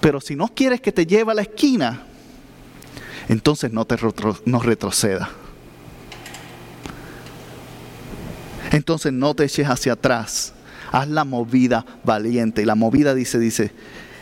Pero 0.00 0.20
si 0.20 0.36
no 0.36 0.48
quieres 0.48 0.80
que 0.80 0.92
te 0.92 1.06
lleve 1.06 1.32
a 1.32 1.34
la 1.34 1.42
esquina, 1.42 2.02
entonces 3.28 3.72
no 3.72 3.86
te 3.86 3.96
no 4.44 4.60
retroceda. 4.60 5.30
Entonces 8.70 9.12
no 9.12 9.34
te 9.34 9.44
eches 9.44 9.68
hacia 9.68 9.92
atrás 9.92 10.52
haz 10.92 11.08
la 11.08 11.24
movida 11.24 11.84
valiente. 12.04 12.62
Y 12.62 12.64
la 12.64 12.74
movida 12.74 13.14
dice, 13.14 13.38
dice, 13.38 13.72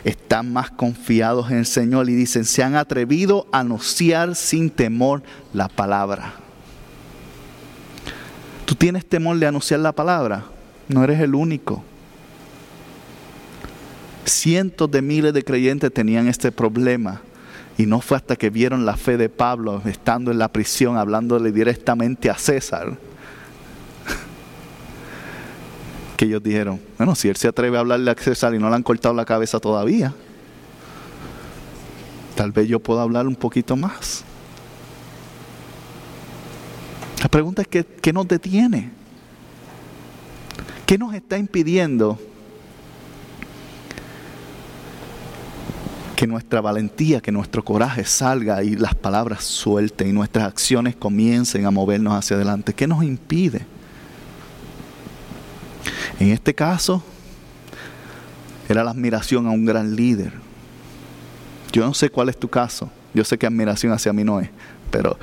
están 0.03 0.51
más 0.51 0.71
confiados 0.71 1.51
en 1.51 1.59
el 1.59 1.65
Señor 1.65 2.09
y 2.09 2.15
dicen, 2.15 2.45
se 2.45 2.63
han 2.63 2.75
atrevido 2.75 3.47
a 3.51 3.59
anunciar 3.59 4.35
sin 4.35 4.69
temor 4.69 5.23
la 5.53 5.67
palabra. 5.67 6.33
¿Tú 8.65 8.75
tienes 8.75 9.05
temor 9.05 9.37
de 9.37 9.47
anunciar 9.47 9.79
la 9.79 9.91
palabra? 9.91 10.45
No 10.87 11.03
eres 11.03 11.19
el 11.19 11.35
único. 11.35 11.83
Cientos 14.25 14.89
de 14.89 15.01
miles 15.01 15.33
de 15.33 15.43
creyentes 15.43 15.93
tenían 15.93 16.27
este 16.27 16.51
problema. 16.51 17.21
Y 17.77 17.85
no 17.85 18.01
fue 18.01 18.17
hasta 18.17 18.35
que 18.35 18.49
vieron 18.49 18.85
la 18.85 18.95
fe 18.95 19.17
de 19.17 19.29
Pablo 19.29 19.81
estando 19.85 20.31
en 20.31 20.37
la 20.37 20.47
prisión, 20.49 20.97
hablándole 20.97 21.51
directamente 21.51 22.29
a 22.29 22.37
César, 22.37 22.97
ellos 26.25 26.43
dijeron, 26.43 26.79
bueno, 26.97 27.15
si 27.15 27.29
él 27.29 27.35
se 27.35 27.47
atreve 27.47 27.77
a 27.77 27.81
hablarle 27.81 28.11
a 28.11 28.15
César 28.15 28.53
y 28.53 28.59
no 28.59 28.69
le 28.69 28.75
han 28.75 28.83
cortado 28.83 29.13
la 29.13 29.25
cabeza 29.25 29.59
todavía, 29.59 30.13
tal 32.35 32.51
vez 32.51 32.67
yo 32.67 32.79
pueda 32.79 33.01
hablar 33.01 33.27
un 33.27 33.35
poquito 33.35 33.75
más. 33.75 34.23
La 37.21 37.29
pregunta 37.29 37.61
es, 37.61 37.67
¿qué, 37.67 37.85
qué 37.85 38.11
nos 38.11 38.27
detiene? 38.27 38.91
¿Qué 40.85 40.97
nos 40.97 41.13
está 41.13 41.37
impidiendo 41.37 42.19
que 46.15 46.27
nuestra 46.27 46.61
valentía, 46.61 47.21
que 47.21 47.31
nuestro 47.31 47.63
coraje 47.63 48.05
salga 48.05 48.63
y 48.63 48.75
las 48.75 48.93
palabras 48.93 49.43
suelten 49.43 50.09
y 50.09 50.13
nuestras 50.13 50.45
acciones 50.45 50.95
comiencen 50.95 51.65
a 51.65 51.71
movernos 51.71 52.13
hacia 52.13 52.35
adelante? 52.35 52.73
¿Qué 52.73 52.87
nos 52.87 53.03
impide? 53.03 53.65
En 56.19 56.29
este 56.29 56.53
caso, 56.53 57.03
era 58.69 58.83
la 58.83 58.91
admiración 58.91 59.47
a 59.47 59.51
un 59.51 59.65
gran 59.65 59.95
líder. 59.95 60.33
Yo 61.71 61.85
no 61.85 61.93
sé 61.93 62.09
cuál 62.09 62.29
es 62.29 62.39
tu 62.39 62.49
caso. 62.49 62.89
Yo 63.13 63.23
sé 63.23 63.37
que 63.37 63.45
admiración 63.45 63.91
hacia 63.91 64.13
mí 64.13 64.23
no 64.23 64.39
es, 64.39 64.49
pero 64.89 65.17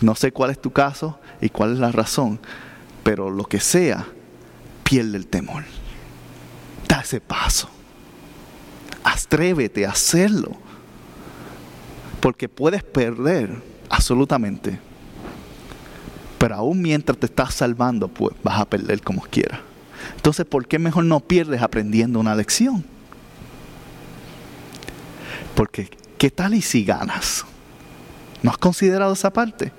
no 0.00 0.14
sé 0.14 0.32
cuál 0.32 0.50
es 0.50 0.60
tu 0.60 0.70
caso 0.70 1.18
y 1.40 1.48
cuál 1.48 1.72
es 1.72 1.78
la 1.78 1.92
razón. 1.92 2.38
Pero 3.02 3.30
lo 3.30 3.44
que 3.44 3.60
sea, 3.60 4.06
pierde 4.84 5.16
el 5.16 5.26
temor. 5.26 5.64
Da 6.88 7.00
ese 7.00 7.20
paso. 7.20 7.68
Atrévete 9.04 9.86
a 9.86 9.90
hacerlo. 9.90 10.52
Porque 12.20 12.48
puedes 12.48 12.82
perder 12.82 13.62
absolutamente. 13.88 14.78
Pero 16.38 16.54
aún 16.54 16.80
mientras 16.80 17.18
te 17.18 17.26
estás 17.26 17.54
salvando, 17.54 18.08
pues 18.08 18.34
vas 18.42 18.60
a 18.60 18.64
perder 18.64 19.02
como 19.02 19.22
quieras. 19.22 19.60
Entonces, 20.16 20.46
¿por 20.46 20.66
qué 20.66 20.78
mejor 20.78 21.04
no 21.04 21.20
pierdes 21.20 21.62
aprendiendo 21.62 22.20
una 22.20 22.34
lección? 22.34 22.84
Porque, 25.54 25.90
¿qué 26.18 26.30
tal 26.30 26.54
y 26.54 26.62
si 26.62 26.84
ganas? 26.84 27.44
¿No 28.42 28.50
has 28.50 28.58
considerado 28.58 29.12
esa 29.12 29.30
parte? 29.30 29.72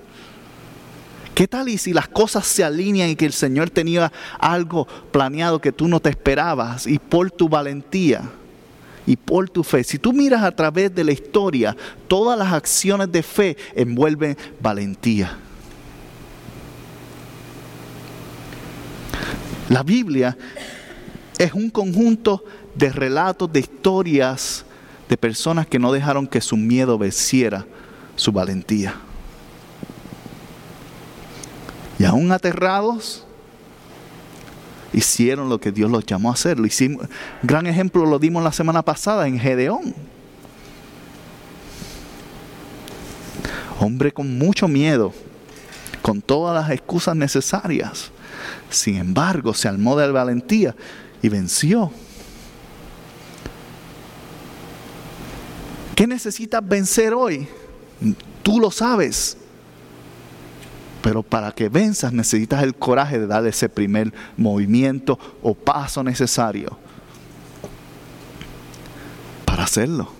¿Qué 1.33 1.47
tal 1.47 1.69
y 1.69 1.77
si 1.77 1.93
las 1.93 2.07
cosas 2.07 2.45
se 2.45 2.63
alinean 2.63 3.09
y 3.09 3.15
que 3.15 3.25
el 3.25 3.33
Señor 3.33 3.69
tenía 3.69 4.11
algo 4.39 4.85
planeado 5.11 5.59
que 5.59 5.71
tú 5.71 5.87
no 5.87 5.99
te 5.99 6.09
esperabas 6.09 6.85
y 6.85 6.99
por 6.99 7.31
tu 7.31 7.47
valentía 7.47 8.21
y 9.05 9.15
por 9.15 9.49
tu 9.49 9.63
fe. 9.63 9.83
Si 9.83 9.97
tú 9.97 10.13
miras 10.13 10.43
a 10.43 10.51
través 10.51 10.93
de 10.93 11.03
la 11.03 11.11
historia, 11.11 11.75
todas 12.07 12.37
las 12.37 12.53
acciones 12.53 13.11
de 13.11 13.23
fe 13.23 13.57
envuelven 13.75 14.37
valentía. 14.61 15.37
La 19.71 19.83
Biblia 19.83 20.37
es 21.37 21.53
un 21.53 21.69
conjunto 21.69 22.43
de 22.75 22.89
relatos, 22.89 23.51
de 23.53 23.61
historias 23.61 24.65
de 25.07 25.15
personas 25.15 25.65
que 25.65 25.79
no 25.79 25.93
dejaron 25.93 26.27
que 26.27 26.41
su 26.41 26.57
miedo 26.57 26.97
venciera 26.97 27.65
su 28.17 28.33
valentía. 28.33 28.95
Y 31.97 32.03
aún 32.03 32.33
aterrados, 32.33 33.25
hicieron 34.91 35.47
lo 35.47 35.61
que 35.61 35.71
Dios 35.71 35.89
los 35.89 36.05
llamó 36.05 36.31
a 36.31 36.33
hacer. 36.33 36.59
Lo 36.59 36.65
hicimos, 36.65 37.07
gran 37.41 37.65
ejemplo 37.65 38.05
lo 38.05 38.19
dimos 38.19 38.43
la 38.43 38.51
semana 38.51 38.81
pasada 38.81 39.25
en 39.25 39.39
Gedeón. 39.39 39.95
Hombre 43.79 44.11
con 44.11 44.37
mucho 44.37 44.67
miedo, 44.67 45.13
con 46.01 46.21
todas 46.21 46.61
las 46.61 46.71
excusas 46.71 47.15
necesarias. 47.15 48.11
Sin 48.71 48.95
embargo, 48.95 49.53
se 49.53 49.67
armó 49.67 49.95
de 49.97 50.11
valentía 50.11 50.75
y 51.21 51.29
venció. 51.29 51.91
¿Qué 55.95 56.07
necesitas 56.07 56.67
vencer 56.67 57.13
hoy? 57.13 57.47
Tú 58.41 58.59
lo 58.59 58.71
sabes. 58.71 59.37
Pero 61.03 61.21
para 61.23 61.51
que 61.51 61.69
venzas 61.69 62.13
necesitas 62.13 62.63
el 62.63 62.75
coraje 62.75 63.19
de 63.19 63.27
dar 63.27 63.45
ese 63.45 63.69
primer 63.69 64.13
movimiento 64.37 65.19
o 65.41 65.53
paso 65.53 66.03
necesario 66.03 66.77
para 69.45 69.63
hacerlo. 69.63 70.11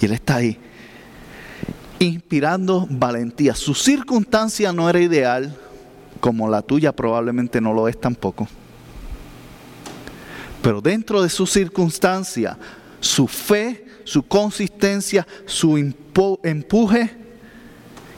Y 0.00 0.06
Él 0.06 0.12
está 0.12 0.36
ahí, 0.36 0.58
inspirando 1.98 2.86
valentía. 2.88 3.54
Su 3.54 3.74
circunstancia 3.74 4.72
no 4.72 4.88
era 4.88 5.00
ideal, 5.00 5.56
como 6.20 6.48
la 6.48 6.62
tuya 6.62 6.94
probablemente 6.94 7.60
no 7.60 7.72
lo 7.72 7.88
es 7.88 8.00
tampoco. 8.00 8.48
Pero 10.62 10.80
dentro 10.80 11.22
de 11.22 11.28
su 11.28 11.46
circunstancia, 11.46 12.58
su 13.00 13.28
fe, 13.28 13.86
su 14.04 14.22
consistencia, 14.24 15.26
su 15.46 15.76
empuje, 15.76 17.16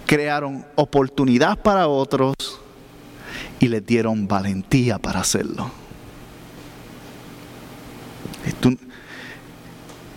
crearon 0.06 0.66
oportunidad 0.74 1.60
para 1.62 1.86
otros 1.86 2.34
y 3.60 3.68
les 3.68 3.84
dieron 3.84 4.26
valentía 4.26 4.98
para 4.98 5.20
hacerlo. 5.20 5.70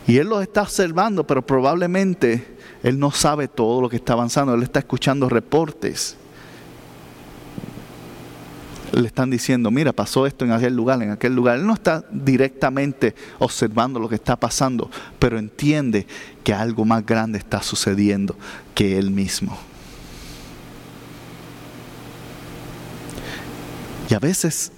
Y 0.08 0.18
él 0.18 0.28
los 0.28 0.42
está 0.42 0.64
observando, 0.64 1.26
pero 1.26 1.46
probablemente 1.46 2.58
él 2.84 3.00
no 3.00 3.12
sabe 3.12 3.48
todo 3.48 3.82
lo 3.82 3.90
que 3.90 3.98
está 3.98 4.14
avanzando. 4.14 4.54
Él 4.54 4.64
está 4.64 4.80
escuchando 4.80 5.30
reportes. 5.30 6.18
Le 8.94 9.08
están 9.08 9.32
diciendo, 9.32 9.72
mira, 9.72 9.92
pasó 9.92 10.28
esto 10.28 10.46
en 10.46 10.52
aquel 10.52 10.76
lugar, 10.76 11.02
en 11.02 11.10
aquel 11.10 11.36
lugar. 11.36 11.58
Él 11.58 11.66
no 11.66 11.74
está 11.74 12.06
directamente 12.12 13.16
observando 13.40 14.00
lo 14.00 14.08
que 14.08 14.16
está 14.16 14.40
pasando, 14.40 14.90
pero 15.18 15.40
entiende 15.40 16.06
que 16.44 16.54
algo 16.54 16.86
más 16.86 17.04
grande 17.04 17.40
está 17.40 17.64
sucediendo 17.64 18.36
que 18.76 19.00
él 19.00 19.10
mismo. 19.10 19.58
Y 24.10 24.14
a 24.14 24.20
veces 24.20 24.72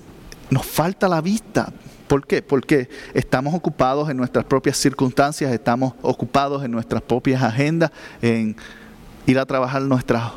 nos 0.50 0.66
falta 0.66 1.10
la 1.10 1.20
vista. 1.20 1.74
¿Por 2.08 2.26
qué? 2.26 2.42
Porque 2.42 2.88
estamos 3.14 3.54
ocupados 3.54 4.10
en 4.10 4.16
nuestras 4.16 4.46
propias 4.46 4.78
circunstancias, 4.78 5.52
estamos 5.52 5.94
ocupados 6.02 6.64
en 6.64 6.72
nuestras 6.72 7.02
propias 7.02 7.44
agendas, 7.44 7.92
en 8.22 8.56
ir 9.26 9.40
a 9.40 9.46
trabajar 9.46 9.82
nuestras 9.82 10.32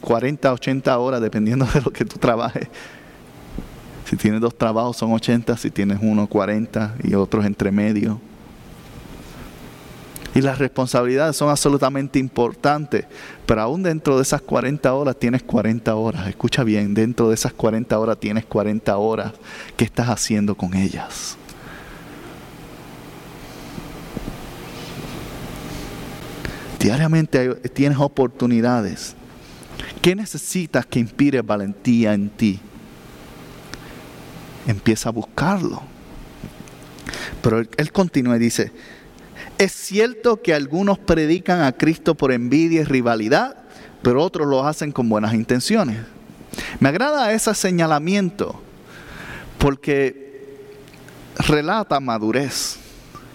40, 0.00 0.52
80 0.52 0.98
horas, 0.98 1.20
dependiendo 1.20 1.66
de 1.66 1.82
lo 1.82 1.92
que 1.92 2.04
tú 2.04 2.18
trabajes. 2.18 2.68
Si 4.12 4.18
tienes 4.18 4.42
dos 4.42 4.54
trabajos 4.54 4.98
son 4.98 5.10
80, 5.10 5.56
si 5.56 5.70
tienes 5.70 5.98
uno 6.02 6.26
40 6.26 6.96
y 7.02 7.14
otros 7.14 7.46
entre 7.46 7.72
medio. 7.72 8.20
Y 10.34 10.42
las 10.42 10.58
responsabilidades 10.58 11.34
son 11.34 11.48
absolutamente 11.48 12.18
importantes. 12.18 13.06
Pero 13.46 13.62
aún 13.62 13.82
dentro 13.82 14.16
de 14.16 14.22
esas 14.22 14.42
40 14.42 14.92
horas 14.92 15.16
tienes 15.18 15.42
40 15.42 15.94
horas. 15.94 16.28
Escucha 16.28 16.62
bien, 16.62 16.92
dentro 16.92 17.30
de 17.30 17.36
esas 17.36 17.54
40 17.54 17.98
horas 17.98 18.20
tienes 18.20 18.44
40 18.44 18.94
horas. 18.98 19.32
¿Qué 19.78 19.86
estás 19.86 20.10
haciendo 20.10 20.54
con 20.54 20.74
ellas? 20.74 21.38
Diariamente 26.78 27.54
tienes 27.70 27.96
oportunidades. 27.96 29.16
¿Qué 30.02 30.14
necesitas 30.14 30.84
que 30.84 30.98
inspire 31.00 31.40
valentía 31.40 32.12
en 32.12 32.28
ti? 32.28 32.60
Empieza 34.66 35.08
a 35.08 35.12
buscarlo. 35.12 35.82
Pero 37.42 37.60
él, 37.60 37.92
continúa 37.92 38.36
y 38.36 38.40
dice, 38.40 38.72
es 39.58 39.72
cierto 39.72 40.40
que 40.40 40.54
algunos 40.54 40.98
predican 40.98 41.62
a 41.62 41.72
Cristo 41.72 42.14
por 42.14 42.32
envidia 42.32 42.82
y 42.82 42.84
rivalidad, 42.84 43.56
pero 44.02 44.22
otros 44.22 44.46
lo 44.46 44.66
hacen 44.66 44.92
con 44.92 45.08
buenas 45.08 45.34
intenciones. 45.34 45.98
Me 46.80 46.88
agrada 46.88 47.32
ese 47.32 47.54
señalamiento 47.54 48.60
porque 49.58 50.22
relata 51.38 51.98
madurez 52.00 52.76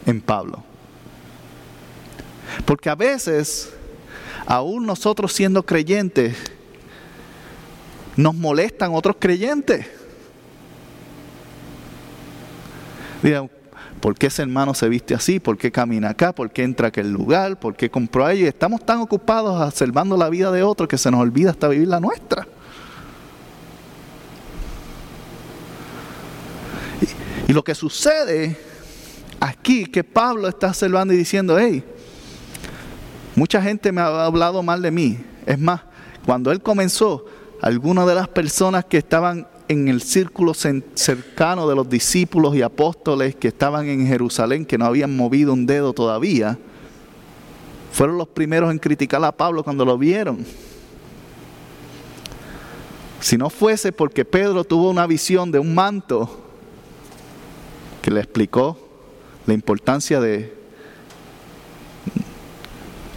en 0.06 0.22
Pablo. 0.22 0.64
Porque 2.66 2.90
a 2.90 2.96
veces, 2.96 3.74
aún 4.46 4.86
nosotros 4.86 5.34
siendo 5.34 5.64
creyentes, 5.64 6.36
nos 8.16 8.34
molestan 8.34 8.94
otros 8.94 9.18
creyentes. 9.20 9.86
¿Por 14.00 14.16
qué 14.16 14.28
ese 14.28 14.44
hermano 14.44 14.74
se 14.74 14.88
viste 14.90 15.16
así? 15.16 15.40
¿Por 15.40 15.58
qué 15.58 15.72
camina 15.72 16.10
acá? 16.10 16.34
¿Por 16.34 16.52
qué 16.52 16.64
entra 16.64 16.88
a 16.88 16.90
aquel 16.90 17.12
lugar? 17.12 17.60
¿Por 17.60 17.76
qué 17.76 17.90
compró 17.90 18.26
ahí? 18.26 18.44
Estamos 18.44 18.86
tan 18.86 19.00
ocupados 19.00 19.60
observando 19.60 20.16
la 20.16 20.30
vida 20.30 20.52
de 20.52 20.64
otro 20.64 20.88
que 20.88 20.98
se 20.98 21.10
nos 21.10 21.22
olvida 21.22 21.52
hasta 21.52 21.68
vivir 21.68 21.88
la 21.88 22.00
nuestra. 22.00 22.48
Y, 27.48 27.54
lo 27.54 27.64
que 27.64 27.74
sucede 27.74 28.58
aquí, 29.40 29.86
que 29.86 30.04
Pablo 30.04 30.48
está 30.48 30.68
observando 30.68 31.14
y 31.14 31.18
diciendo, 31.18 31.58
hey, 31.58 31.84
mucha 33.36 33.62
gente 33.62 33.92
me 33.92 34.02
ha 34.02 34.26
hablado 34.26 34.62
mal 34.62 34.82
de 34.82 34.92
mí. 34.92 35.20
Es 35.46 35.58
más, 35.58 35.82
cuando 36.26 36.52
él 36.52 36.62
comenzó, 36.62 37.26
algunas 37.62 38.06
de 38.06 38.16
las 38.16 38.28
personas 38.28 38.86
que 38.86 38.98
estaban 38.98 39.48
en 39.68 39.88
el 39.88 40.02
círculo 40.02 40.54
cercano 40.54 41.68
de 41.68 41.76
los 41.76 41.90
discípulos 41.90 42.56
y 42.56 42.62
apóstoles 42.62 43.36
que 43.36 43.50
estaban 43.50 43.88
en 43.88 44.08
Jerusalén, 44.08 44.66
que 44.66 44.78
no 44.78 44.86
habían 44.86 45.16
movido 45.16 45.54
un 45.54 45.66
dedo 45.66 45.94
todavía, 45.94 46.58
fueron 47.92 48.18
los 48.18 48.28
primeros 48.28 48.72
en 48.72 48.80
criticar 48.80 49.24
a 49.24 49.32
Pablo 49.32 49.64
cuando 49.64 49.84
lo 49.84 49.98
vieron. 49.98 50.46
Si 53.20 53.38
no 53.38 53.50
fuese 53.50 53.92
porque 53.92 54.24
Pedro 54.24 54.64
tuvo 54.64 54.90
una 54.90 55.08
visión 55.08 55.52
de 55.52 55.60
un 55.60 55.74
manto 55.74 56.30
que 58.02 58.12
le 58.12 58.20
explicó 58.20 58.78
la 59.46 59.54
importancia 59.54 60.22
de 60.22 60.56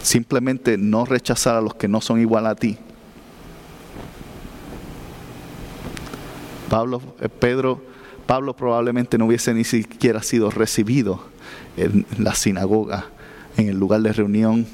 simplemente 0.01 0.77
no 0.77 1.05
rechazar 1.05 1.55
a 1.55 1.61
los 1.61 1.75
que 1.75 1.87
no 1.87 2.01
son 2.01 2.19
igual 2.19 2.47
a 2.47 2.55
ti, 2.55 2.77
Pablo, 6.71 7.01
eh, 7.19 7.27
Pedro, 7.27 7.81
Pablo 8.25 8.55
probablemente 8.55 9.17
no 9.17 9.25
hubiese 9.25 9.53
ni 9.53 9.65
siquiera 9.65 10.23
sido 10.23 10.49
recibido 10.49 11.21
en 11.75 12.05
la 12.17 12.33
sinagoga, 12.33 13.07
en 13.57 13.67
el 13.67 13.77
lugar 13.77 13.99
de 13.99 14.13
reunión, 14.13 14.65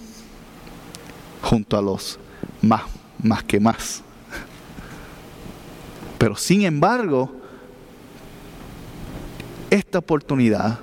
junto 1.41 1.75
a 1.75 1.81
los 1.81 2.19
más, 2.61 2.83
más 3.23 3.43
que 3.43 3.59
más. 3.59 4.03
Pero 6.19 6.35
sin 6.35 6.65
embargo, 6.65 7.35
esta 9.71 9.97
oportunidad 9.97 10.81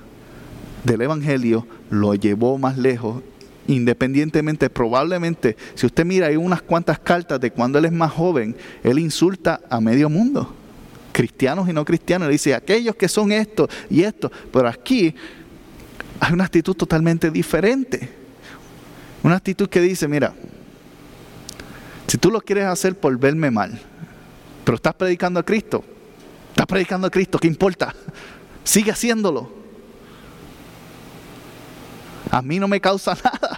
del 0.82 1.02
Evangelio 1.02 1.64
lo 1.90 2.16
llevó 2.16 2.58
más 2.58 2.76
lejos, 2.76 3.22
independientemente, 3.68 4.68
probablemente, 4.68 5.56
si 5.76 5.86
usted 5.86 6.04
mira, 6.04 6.26
hay 6.26 6.34
unas 6.34 6.60
cuantas 6.60 6.98
cartas 6.98 7.38
de 7.38 7.52
cuando 7.52 7.78
él 7.78 7.84
es 7.84 7.92
más 7.92 8.10
joven, 8.10 8.56
él 8.82 8.98
insulta 8.98 9.60
a 9.70 9.80
medio 9.80 10.10
mundo 10.10 10.52
cristianos 11.14 11.68
y 11.68 11.72
no 11.72 11.84
cristianos. 11.84 12.26
Le 12.26 12.32
dice, 12.32 12.54
aquellos 12.54 12.96
que 12.96 13.08
son 13.08 13.32
esto 13.32 13.68
y 13.88 14.02
esto. 14.02 14.30
Pero 14.52 14.68
aquí 14.68 15.14
hay 16.20 16.32
una 16.32 16.44
actitud 16.44 16.74
totalmente 16.74 17.30
diferente. 17.30 18.10
Una 19.22 19.36
actitud 19.36 19.68
que 19.68 19.80
dice, 19.80 20.06
mira, 20.06 20.34
si 22.06 22.18
tú 22.18 22.30
lo 22.30 22.40
quieres 22.40 22.66
hacer 22.66 22.98
por 22.98 23.16
verme 23.18 23.50
mal, 23.50 23.80
pero 24.64 24.76
estás 24.76 24.94
predicando 24.94 25.40
a 25.40 25.42
Cristo, 25.42 25.82
estás 26.50 26.66
predicando 26.66 27.06
a 27.06 27.10
Cristo, 27.10 27.38
¿qué 27.38 27.46
importa? 27.46 27.94
Sigue 28.64 28.90
haciéndolo. 28.90 29.50
A 32.30 32.42
mí 32.42 32.58
no 32.58 32.66
me 32.68 32.80
causa 32.80 33.16
nada. 33.24 33.53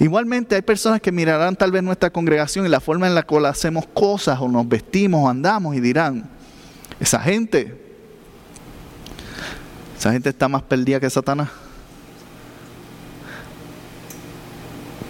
Igualmente 0.00 0.54
hay 0.54 0.62
personas 0.62 0.98
que 1.02 1.12
mirarán 1.12 1.54
tal 1.54 1.70
vez 1.70 1.82
nuestra 1.82 2.08
congregación 2.08 2.64
y 2.64 2.70
la 2.70 2.80
forma 2.80 3.06
en 3.06 3.14
la 3.14 3.22
cual 3.22 3.44
hacemos 3.44 3.86
cosas 3.86 4.40
o 4.40 4.48
nos 4.48 4.66
vestimos 4.66 5.22
o 5.22 5.28
andamos 5.28 5.76
y 5.76 5.80
dirán, 5.80 6.26
esa 6.98 7.20
gente, 7.20 7.78
esa 9.98 10.12
gente 10.12 10.30
está 10.30 10.48
más 10.48 10.62
perdida 10.62 10.98
que 10.98 11.10
Satanás. 11.10 11.50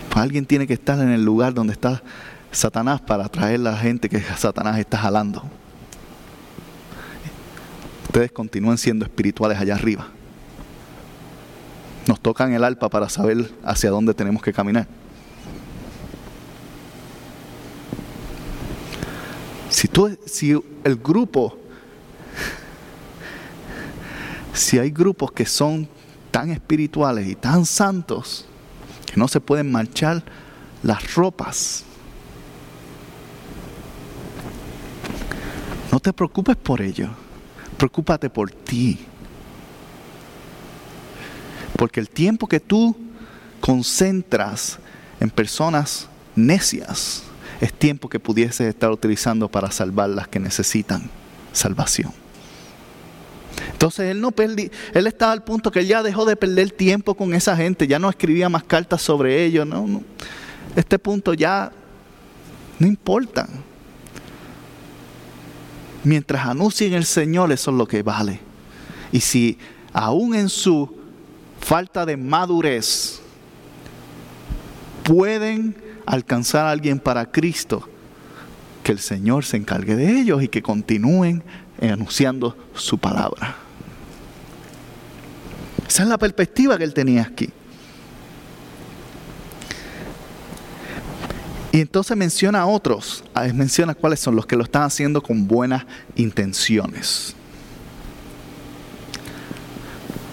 Pues 0.09 0.21
alguien 0.21 0.45
tiene 0.45 0.67
que 0.67 0.75
estar 0.75 0.99
en 0.99 1.11
el 1.11 1.25
lugar 1.25 1.55
donde 1.55 1.73
está 1.73 2.03
Satanás 2.51 3.01
para 3.01 3.27
atraer 3.27 3.61
a 3.61 3.71
la 3.71 3.77
gente 3.77 4.09
que 4.09 4.21
Satanás 4.21 4.77
está 4.81 4.99
jalando. 4.99 5.45
Ustedes 8.07 8.33
continúen 8.33 8.77
siendo 8.77 9.05
espirituales 9.05 9.57
allá 9.57 9.77
arriba. 9.77 10.09
Nos 12.11 12.19
tocan 12.19 12.53
el 12.53 12.65
alpa 12.65 12.89
para 12.89 13.09
saber 13.09 13.53
hacia 13.63 13.89
dónde 13.89 14.13
tenemos 14.15 14.43
que 14.43 14.53
caminar. 14.53 14.89
Si, 19.69 19.87
tú, 19.87 20.19
si 20.27 20.61
el 20.83 20.97
grupo, 20.97 21.57
si 24.53 24.81
hay 24.81 24.91
grupos 24.91 25.31
que 25.31 25.47
son 25.47 25.89
tan 26.33 26.51
espirituales 26.51 27.29
y 27.29 27.37
tan 27.37 27.65
santos 27.65 28.45
que 29.07 29.17
no 29.17 29.29
se 29.29 29.41
pueden 29.41 29.71
marchar 29.71 30.21
las 30.83 31.15
ropas, 31.15 31.85
no 35.93 36.01
te 36.01 36.13
preocupes 36.13 36.57
por 36.57 36.83
ello, 36.83 37.11
preocúpate 37.79 38.29
por 38.29 38.51
ti. 38.51 38.99
Porque 41.81 41.99
el 41.99 42.11
tiempo 42.11 42.47
que 42.47 42.61
tú 42.61 42.95
concentras 43.59 44.79
en 45.19 45.31
personas 45.31 46.09
necias 46.37 47.23
es 47.59 47.73
tiempo 47.73 48.07
que 48.07 48.21
pudieses 48.21 48.69
estar 48.69 48.91
utilizando 48.91 49.49
para 49.49 49.71
salvar 49.71 50.11
las 50.11 50.29
que 50.29 50.39
necesitan 50.39 51.09
salvación. 51.55 52.13
Entonces 53.73 54.11
él 54.11 54.21
no 54.21 54.31
perdí, 54.31 54.71
él 54.93 55.07
estaba 55.07 55.33
al 55.33 55.43
punto 55.43 55.71
que 55.71 55.79
él 55.79 55.87
ya 55.87 56.03
dejó 56.03 56.27
de 56.27 56.37
perder 56.37 56.71
tiempo 56.71 57.15
con 57.15 57.33
esa 57.33 57.57
gente, 57.57 57.87
ya 57.87 57.99
no 57.99 58.11
escribía 58.11 58.51
más 58.51 58.65
cartas 58.65 59.01
sobre 59.01 59.43
ellos. 59.43 59.67
Este 60.77 60.99
punto 60.99 61.33
ya 61.33 61.73
no 62.79 62.87
importa. 62.87 63.49
Mientras 66.05 66.45
anuncien 66.47 66.93
el 66.93 67.07
Señor, 67.07 67.51
eso 67.53 67.71
es 67.71 67.77
lo 67.79 67.89
que 67.89 68.03
vale. 68.03 68.39
Y 69.13 69.21
si 69.21 69.57
aún 69.95 70.35
en 70.35 70.51
su 70.51 71.00
falta 71.61 72.05
de 72.05 72.17
madurez, 72.17 73.21
pueden 75.05 75.77
alcanzar 76.07 76.67
a 76.67 76.71
alguien 76.71 76.99
para 76.99 77.31
Cristo, 77.31 77.89
que 78.83 78.93
el 78.93 78.99
Señor 78.99 79.45
se 79.45 79.57
encargue 79.57 79.95
de 79.95 80.21
ellos 80.21 80.43
y 80.43 80.49
que 80.49 80.63
continúen 80.63 81.43
anunciando 81.81 82.57
su 82.75 82.99
palabra. 82.99 83.57
Esa 85.87 86.03
es 86.03 86.09
la 86.09 86.19
perspectiva 86.19 86.79
que 86.79 86.85
él 86.85 86.95
tenía 86.95 87.23
aquí. 87.23 87.51
Y 91.73 91.81
entonces 91.81 92.17
menciona 92.17 92.61
a 92.61 92.67
otros, 92.67 93.23
menciona 93.55 93.95
cuáles 93.95 94.19
son 94.21 94.35
los 94.35 94.47
que 94.47 94.57
lo 94.57 94.65
están 94.65 94.83
haciendo 94.83 95.23
con 95.23 95.47
buenas 95.47 95.85
intenciones. 96.17 97.37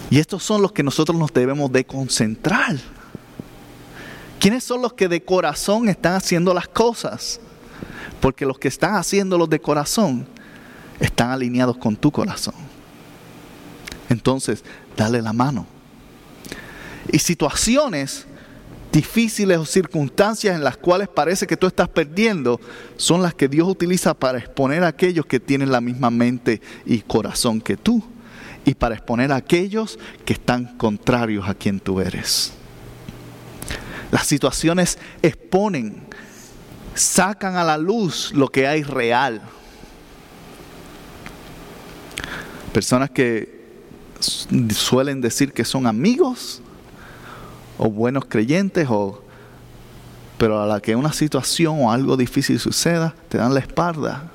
Y 0.09 0.19
estos 0.19 0.43
son 0.43 0.61
los 0.61 0.71
que 0.71 0.83
nosotros 0.83 1.17
nos 1.17 1.33
debemos 1.33 1.71
de 1.71 1.85
concentrar. 1.85 2.77
¿Quiénes 4.39 4.63
son 4.63 4.81
los 4.81 4.93
que 4.93 5.07
de 5.07 5.23
corazón 5.23 5.89
están 5.89 6.13
haciendo 6.13 6.53
las 6.53 6.67
cosas? 6.67 7.39
Porque 8.21 8.45
los 8.45 8.57
que 8.57 8.67
están 8.67 8.95
haciéndolos 8.95 9.49
de 9.49 9.59
corazón 9.59 10.27
están 10.99 11.31
alineados 11.31 11.77
con 11.77 11.95
tu 11.95 12.11
corazón. 12.11 12.55
Entonces, 14.09 14.63
dale 14.95 15.21
la 15.21 15.33
mano. 15.33 15.65
Y 17.11 17.19
situaciones 17.19 18.25
difíciles 18.91 19.57
o 19.57 19.65
circunstancias 19.65 20.55
en 20.55 20.63
las 20.63 20.77
cuales 20.77 21.09
parece 21.09 21.45
que 21.45 21.57
tú 21.57 21.67
estás 21.67 21.89
perdiendo 21.89 22.59
son 22.95 23.21
las 23.21 23.33
que 23.33 23.47
Dios 23.47 23.67
utiliza 23.67 24.13
para 24.13 24.37
exponer 24.37 24.83
a 24.83 24.87
aquellos 24.87 25.25
que 25.25 25.39
tienen 25.39 25.71
la 25.71 25.81
misma 25.81 26.09
mente 26.09 26.61
y 26.85 27.01
corazón 27.01 27.59
que 27.59 27.75
tú 27.75 28.03
y 28.67 28.75
para 28.75 28.95
exponer 28.95 29.31
a 29.31 29.37
aquellos 29.37 29.97
que 30.25 30.33
están 30.33 30.75
contrarios 30.75 31.47
a 31.47 31.53
quien 31.53 31.79
tú 31.79 32.01
eres. 32.01 32.51
Las 34.11 34.27
situaciones 34.27 34.99
exponen, 35.21 36.05
sacan 36.93 37.55
a 37.55 37.63
la 37.63 37.77
luz 37.77 38.33
lo 38.33 38.49
que 38.49 38.67
hay 38.67 38.83
real. 38.83 39.41
Personas 42.73 43.09
que 43.09 43.57
suelen 44.19 45.21
decir 45.21 45.53
que 45.53 45.63
son 45.63 45.87
amigos 45.87 46.61
o 47.77 47.89
buenos 47.89 48.25
creyentes 48.25 48.85
o 48.89 49.23
pero 50.37 50.61
a 50.61 50.67
la 50.67 50.81
que 50.81 50.93
una 50.93 51.13
situación 51.13 51.83
o 51.83 51.91
algo 51.91 52.17
difícil 52.17 52.59
suceda, 52.59 53.15
te 53.29 53.37
dan 53.37 53.53
la 53.53 53.61
espalda. 53.61 54.29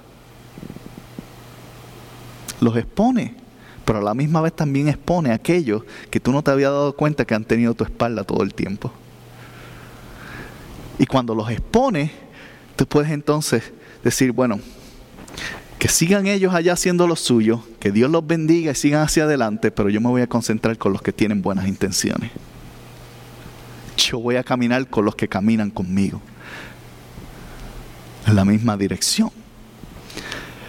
Los 2.60 2.74
expone 2.78 3.41
pero 3.84 3.98
a 3.98 4.02
la 4.02 4.14
misma 4.14 4.40
vez 4.40 4.54
también 4.54 4.88
expone 4.88 5.30
a 5.30 5.34
aquellos 5.34 5.82
que 6.10 6.20
tú 6.20 6.32
no 6.32 6.42
te 6.42 6.50
habías 6.50 6.70
dado 6.70 6.94
cuenta 6.94 7.24
que 7.24 7.34
han 7.34 7.44
tenido 7.44 7.74
tu 7.74 7.84
espalda 7.84 8.24
todo 8.24 8.42
el 8.42 8.54
tiempo. 8.54 8.92
Y 10.98 11.06
cuando 11.06 11.34
los 11.34 11.50
expone, 11.50 12.12
tú 12.76 12.86
puedes 12.86 13.10
entonces 13.10 13.72
decir, 14.04 14.32
bueno, 14.32 14.60
que 15.78 15.88
sigan 15.88 16.28
ellos 16.28 16.54
allá 16.54 16.74
haciendo 16.74 17.08
lo 17.08 17.16
suyo, 17.16 17.64
que 17.80 17.90
Dios 17.90 18.10
los 18.10 18.24
bendiga 18.24 18.70
y 18.70 18.74
sigan 18.74 19.02
hacia 19.02 19.24
adelante, 19.24 19.72
pero 19.72 19.88
yo 19.88 20.00
me 20.00 20.08
voy 20.08 20.22
a 20.22 20.28
concentrar 20.28 20.78
con 20.78 20.92
los 20.92 21.02
que 21.02 21.12
tienen 21.12 21.42
buenas 21.42 21.66
intenciones. 21.66 22.30
Yo 23.96 24.20
voy 24.20 24.36
a 24.36 24.44
caminar 24.44 24.86
con 24.86 25.04
los 25.04 25.16
que 25.16 25.26
caminan 25.26 25.70
conmigo, 25.70 26.20
en 28.26 28.36
la 28.36 28.44
misma 28.44 28.76
dirección. 28.76 29.30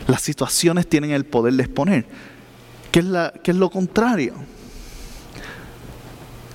Las 0.08 0.22
situaciones 0.22 0.88
tienen 0.88 1.12
el 1.12 1.26
poder 1.26 1.54
de 1.54 1.64
exponer. 1.64 2.06
¿Qué 2.94 3.00
es, 3.00 3.06
la, 3.06 3.34
es 3.44 3.56
lo 3.56 3.72
contrario? 3.72 4.36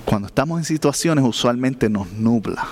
Cuando 0.05 0.29
estamos 0.29 0.57
en 0.57 0.63
situaciones 0.63 1.25
usualmente 1.25 1.89
nos 1.89 2.13
nubla. 2.13 2.65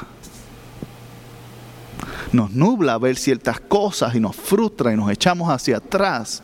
Nos 2.32 2.52
nubla 2.52 2.98
ver 2.98 3.18
ciertas 3.18 3.60
cosas 3.60 4.16
y 4.16 4.22
nos 4.22 4.38
frustra 4.38 4.94
y 4.94 4.96
nos 4.96 5.12
echamos 5.12 5.50
hacia 5.50 5.78
atrás. 5.78 6.42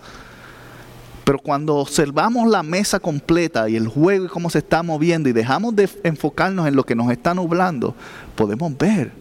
Pero 1.23 1.39
cuando 1.39 1.77
observamos 1.77 2.49
la 2.49 2.61
mesa 2.61 2.99
completa 2.99 3.69
y 3.69 3.77
el 3.77 3.87
juego 3.87 4.25
y 4.25 4.27
cómo 4.27 4.49
se 4.49 4.57
está 4.57 4.83
moviendo 4.83 5.29
y 5.29 5.31
dejamos 5.31 5.73
de 5.77 5.89
enfocarnos 6.03 6.67
en 6.67 6.75
lo 6.75 6.85
que 6.85 6.93
nos 6.93 7.09
está 7.09 7.33
nublando, 7.33 7.95
podemos 8.35 8.77
ver. 8.77 9.13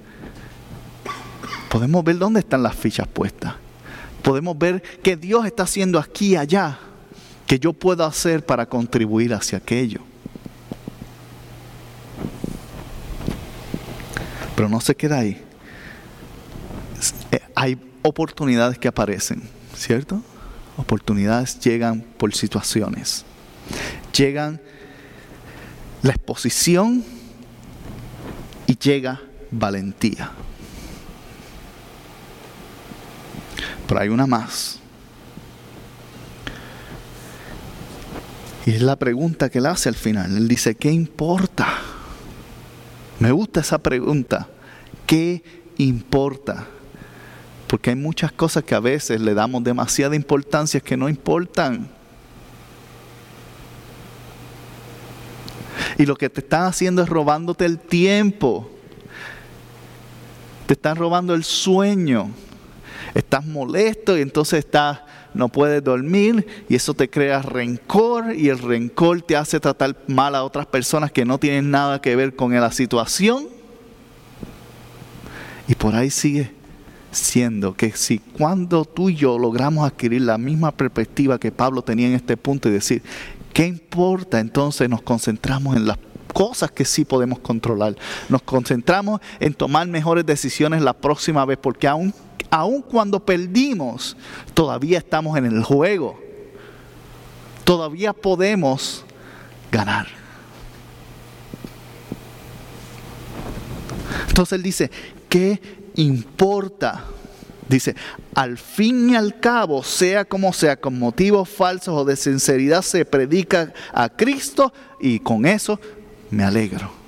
Podemos 1.70 2.02
ver 2.02 2.18
dónde 2.18 2.40
están 2.40 2.64
las 2.64 2.74
fichas 2.74 3.06
puestas. 3.06 3.54
Podemos 4.22 4.58
ver 4.58 4.82
qué 5.04 5.16
Dios 5.16 5.46
está 5.46 5.62
haciendo 5.62 6.00
aquí 6.00 6.30
y 6.30 6.36
allá 6.36 6.80
que 7.52 7.58
yo 7.58 7.74
puedo 7.74 8.02
hacer 8.02 8.46
para 8.46 8.64
contribuir 8.64 9.34
hacia 9.34 9.58
aquello. 9.58 10.00
Pero 14.56 14.70
no 14.70 14.80
se 14.80 14.94
queda 14.94 15.18
ahí. 15.18 15.38
Eh, 17.30 17.40
hay 17.54 17.78
oportunidades 18.00 18.78
que 18.78 18.88
aparecen, 18.88 19.42
¿cierto? 19.76 20.22
Oportunidades 20.78 21.60
llegan 21.60 22.00
por 22.16 22.34
situaciones. 22.34 23.26
Llegan 24.16 24.58
la 26.00 26.12
exposición 26.12 27.04
y 28.66 28.78
llega 28.78 29.20
valentía. 29.50 30.30
Pero 33.86 34.00
hay 34.00 34.08
una 34.08 34.26
más. 34.26 34.81
Y 38.64 38.70
es 38.72 38.82
la 38.82 38.96
pregunta 38.96 39.48
que 39.48 39.58
él 39.58 39.66
hace 39.66 39.88
al 39.88 39.94
final. 39.96 40.36
Él 40.36 40.46
dice, 40.46 40.74
¿qué 40.74 40.90
importa? 40.90 41.66
Me 43.18 43.32
gusta 43.32 43.60
esa 43.60 43.78
pregunta. 43.78 44.48
¿Qué 45.06 45.42
importa? 45.78 46.66
Porque 47.66 47.90
hay 47.90 47.96
muchas 47.96 48.30
cosas 48.32 48.62
que 48.62 48.74
a 48.74 48.80
veces 48.80 49.20
le 49.20 49.34
damos 49.34 49.64
demasiada 49.64 50.14
importancia 50.14 50.80
que 50.80 50.96
no 50.96 51.08
importan. 51.08 51.90
Y 55.98 56.06
lo 56.06 56.16
que 56.16 56.30
te 56.30 56.40
están 56.40 56.64
haciendo 56.64 57.02
es 57.02 57.08
robándote 57.08 57.64
el 57.64 57.78
tiempo. 57.78 58.70
Te 60.66 60.74
están 60.74 60.96
robando 60.96 61.34
el 61.34 61.44
sueño. 61.44 62.30
Estás 63.14 63.44
molesto 63.44 64.16
y 64.16 64.22
entonces 64.22 64.60
estás 64.60 65.00
no 65.34 65.48
puedes 65.48 65.82
dormir 65.82 66.46
y 66.68 66.74
eso 66.74 66.94
te 66.94 67.08
crea 67.08 67.42
rencor 67.42 68.34
y 68.34 68.48
el 68.48 68.58
rencor 68.58 69.22
te 69.22 69.36
hace 69.36 69.60
tratar 69.60 69.96
mal 70.06 70.34
a 70.34 70.44
otras 70.44 70.66
personas 70.66 71.10
que 71.10 71.24
no 71.24 71.38
tienen 71.38 71.70
nada 71.70 72.00
que 72.00 72.16
ver 72.16 72.36
con 72.36 72.52
la 72.52 72.72
situación. 72.72 73.46
Y 75.68 75.74
por 75.74 75.94
ahí 75.94 76.10
sigue 76.10 76.50
siendo 77.12 77.74
que 77.74 77.92
si 77.92 78.18
cuando 78.18 78.84
tú 78.84 79.10
y 79.10 79.16
yo 79.16 79.38
logramos 79.38 79.86
adquirir 79.86 80.22
la 80.22 80.38
misma 80.38 80.72
perspectiva 80.72 81.38
que 81.38 81.52
Pablo 81.52 81.82
tenía 81.82 82.08
en 82.08 82.14
este 82.14 82.36
punto 82.36 82.68
y 82.68 82.72
decir, 82.72 83.02
¿qué 83.52 83.66
importa? 83.66 84.40
Entonces 84.40 84.88
nos 84.88 85.02
concentramos 85.02 85.76
en 85.76 85.86
las 85.86 85.98
cosas 86.32 86.70
que 86.70 86.84
sí 86.84 87.04
podemos 87.04 87.38
controlar. 87.38 87.96
Nos 88.28 88.42
concentramos 88.42 89.20
en 89.38 89.54
tomar 89.54 89.86
mejores 89.86 90.26
decisiones 90.26 90.82
la 90.82 90.94
próxima 90.94 91.44
vez, 91.44 91.58
porque 91.60 91.86
aún, 91.86 92.14
aun 92.52 92.82
cuando 92.82 93.18
perdimos, 93.24 94.14
todavía 94.52 94.98
estamos 94.98 95.38
en 95.38 95.46
el 95.46 95.64
juego. 95.64 96.20
Todavía 97.64 98.12
podemos 98.12 99.06
ganar. 99.70 100.06
Entonces 104.28 104.52
él 104.52 104.62
dice, 104.62 104.90
¿qué 105.30 105.62
importa? 105.96 107.06
Dice, 107.70 107.96
al 108.34 108.58
fin 108.58 109.08
y 109.08 109.16
al 109.16 109.40
cabo, 109.40 109.82
sea 109.82 110.26
como 110.26 110.52
sea, 110.52 110.76
con 110.76 110.98
motivos 110.98 111.48
falsos 111.48 111.94
o 111.94 112.04
de 112.04 112.16
sinceridad, 112.16 112.82
se 112.82 113.06
predica 113.06 113.72
a 113.94 114.10
Cristo 114.10 114.74
y 115.00 115.20
con 115.20 115.46
eso 115.46 115.80
me 116.30 116.44
alegro. 116.44 117.02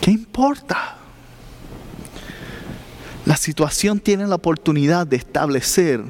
¿Qué 0.00 0.12
importa? 0.40 0.96
La 3.26 3.36
situación 3.36 4.00
tiene 4.00 4.26
la 4.26 4.36
oportunidad 4.36 5.06
de 5.06 5.16
establecer 5.16 6.02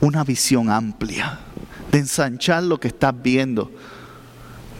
una 0.00 0.24
visión 0.24 0.68
amplia, 0.68 1.38
de 1.92 1.98
ensanchar 2.00 2.64
lo 2.64 2.80
que 2.80 2.88
estás 2.88 3.14
viendo, 3.22 3.70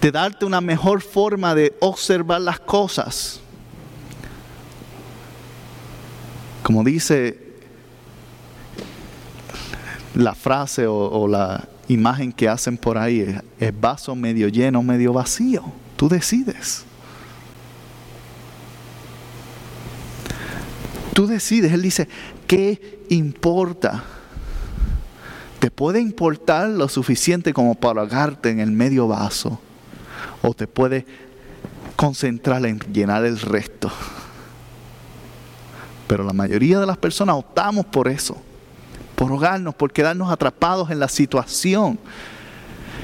de 0.00 0.10
darte 0.10 0.44
una 0.44 0.60
mejor 0.60 1.00
forma 1.00 1.54
de 1.54 1.76
observar 1.78 2.40
las 2.40 2.58
cosas. 2.58 3.40
Como 6.64 6.82
dice 6.82 7.38
la 10.14 10.34
frase 10.34 10.88
o, 10.88 11.28
la 11.28 11.68
imagen 11.86 12.32
que 12.32 12.48
hacen 12.48 12.76
por 12.76 12.98
ahí 12.98 13.38
es 13.60 13.80
vaso 13.80 14.16
medio 14.16 14.48
lleno, 14.48 14.82
medio 14.82 15.12
vacío. 15.12 15.62
Tú 15.96 16.08
decides. 16.08 16.89
Tú 21.14 21.26
decides. 21.26 21.72
Él 21.72 21.82
dice, 21.82 22.08
¿qué 22.46 23.04
importa? 23.08 24.04
Te 25.58 25.70
puede 25.70 26.00
importar 26.00 26.68
lo 26.68 26.88
suficiente 26.88 27.52
como 27.52 27.74
para 27.74 28.00
ahogarte 28.02 28.50
en 28.50 28.60
el 28.60 28.70
medio 28.70 29.08
vaso. 29.08 29.60
O 30.42 30.54
te 30.54 30.66
puede 30.66 31.04
concentrar 31.96 32.64
en 32.64 32.78
llenar 32.92 33.24
el 33.24 33.38
resto. 33.38 33.90
Pero 36.06 36.24
la 36.24 36.32
mayoría 36.32 36.80
de 36.80 36.86
las 36.86 36.96
personas 36.96 37.36
optamos 37.36 37.86
por 37.86 38.08
eso 38.08 38.42
por 39.20 39.28
rogarnos, 39.28 39.74
por 39.74 39.92
quedarnos 39.92 40.32
atrapados 40.32 40.90
en 40.90 40.98
la 40.98 41.06
situación. 41.06 41.98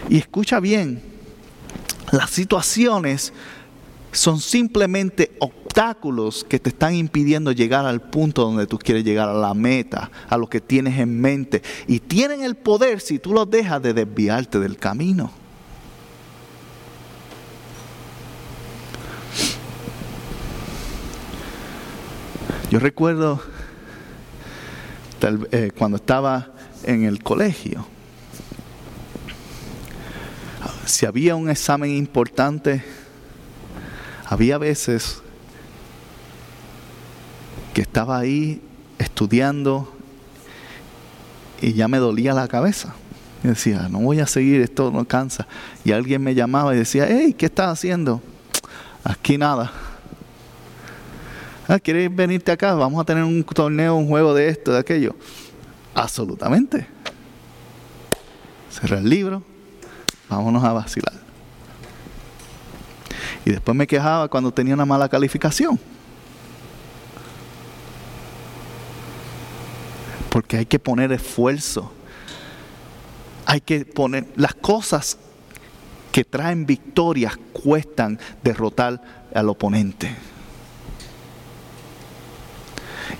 Y 0.08 0.16
escucha 0.16 0.60
bien, 0.60 1.02
las 2.10 2.30
situaciones 2.30 3.34
son 4.12 4.40
simplemente 4.40 5.36
obstáculos 5.76 6.42
que 6.48 6.58
te 6.58 6.70
están 6.70 6.94
impidiendo 6.94 7.52
llegar 7.52 7.84
al 7.84 8.00
punto 8.00 8.40
donde 8.40 8.66
tú 8.66 8.78
quieres 8.78 9.04
llegar, 9.04 9.28
a 9.28 9.34
la 9.34 9.52
meta, 9.52 10.10
a 10.26 10.38
lo 10.38 10.48
que 10.48 10.62
tienes 10.62 10.98
en 10.98 11.20
mente. 11.20 11.62
Y 11.86 12.00
tienen 12.00 12.42
el 12.42 12.54
poder, 12.54 12.98
si 12.98 13.18
tú 13.18 13.34
los 13.34 13.50
dejas, 13.50 13.82
de 13.82 13.92
desviarte 13.92 14.58
del 14.58 14.78
camino. 14.78 15.30
Yo 22.70 22.78
recuerdo 22.78 23.42
eh, 25.52 25.72
cuando 25.76 25.98
estaba 25.98 26.52
en 26.84 27.04
el 27.04 27.22
colegio. 27.22 27.86
Si 30.86 31.04
había 31.04 31.36
un 31.36 31.50
examen 31.50 31.90
importante, 31.90 32.82
había 34.24 34.56
veces 34.56 35.22
que 37.76 37.82
estaba 37.82 38.18
ahí 38.18 38.62
estudiando 38.98 39.92
y 41.60 41.74
ya 41.74 41.88
me 41.88 41.98
dolía 41.98 42.32
la 42.32 42.48
cabeza. 42.48 42.94
Decía, 43.42 43.88
no 43.90 43.98
voy 43.98 44.18
a 44.20 44.26
seguir, 44.26 44.62
esto 44.62 44.90
no 44.90 45.04
cansa. 45.04 45.46
Y 45.84 45.92
alguien 45.92 46.22
me 46.22 46.34
llamaba 46.34 46.74
y 46.74 46.78
decía, 46.78 47.06
hey, 47.06 47.34
¿qué 47.36 47.44
estás 47.44 47.70
haciendo? 47.70 48.22
Aquí 49.04 49.36
nada. 49.36 49.70
Ah, 51.68 51.78
¿Quieres 51.78 52.16
venirte 52.16 52.50
acá? 52.50 52.72
Vamos 52.72 52.98
a 52.98 53.04
tener 53.04 53.24
un 53.24 53.44
torneo, 53.44 53.94
un 53.94 54.08
juego 54.08 54.32
de 54.32 54.48
esto, 54.48 54.72
de 54.72 54.78
aquello. 54.78 55.14
Absolutamente. 55.94 56.86
Cerré 58.70 58.96
el 58.96 59.10
libro, 59.10 59.42
vámonos 60.30 60.64
a 60.64 60.72
vacilar. 60.72 61.12
Y 63.44 63.50
después 63.50 63.76
me 63.76 63.86
quejaba 63.86 64.28
cuando 64.28 64.50
tenía 64.50 64.72
una 64.72 64.86
mala 64.86 65.10
calificación. 65.10 65.78
Porque 70.36 70.58
hay 70.58 70.66
que 70.66 70.78
poner 70.78 71.12
esfuerzo. 71.12 71.90
Hay 73.46 73.62
que 73.62 73.86
poner 73.86 74.26
las 74.36 74.52
cosas 74.52 75.16
que 76.12 76.24
traen 76.24 76.66
victorias 76.66 77.38
cuestan 77.54 78.18
derrotar 78.44 79.00
al 79.32 79.48
oponente. 79.48 80.14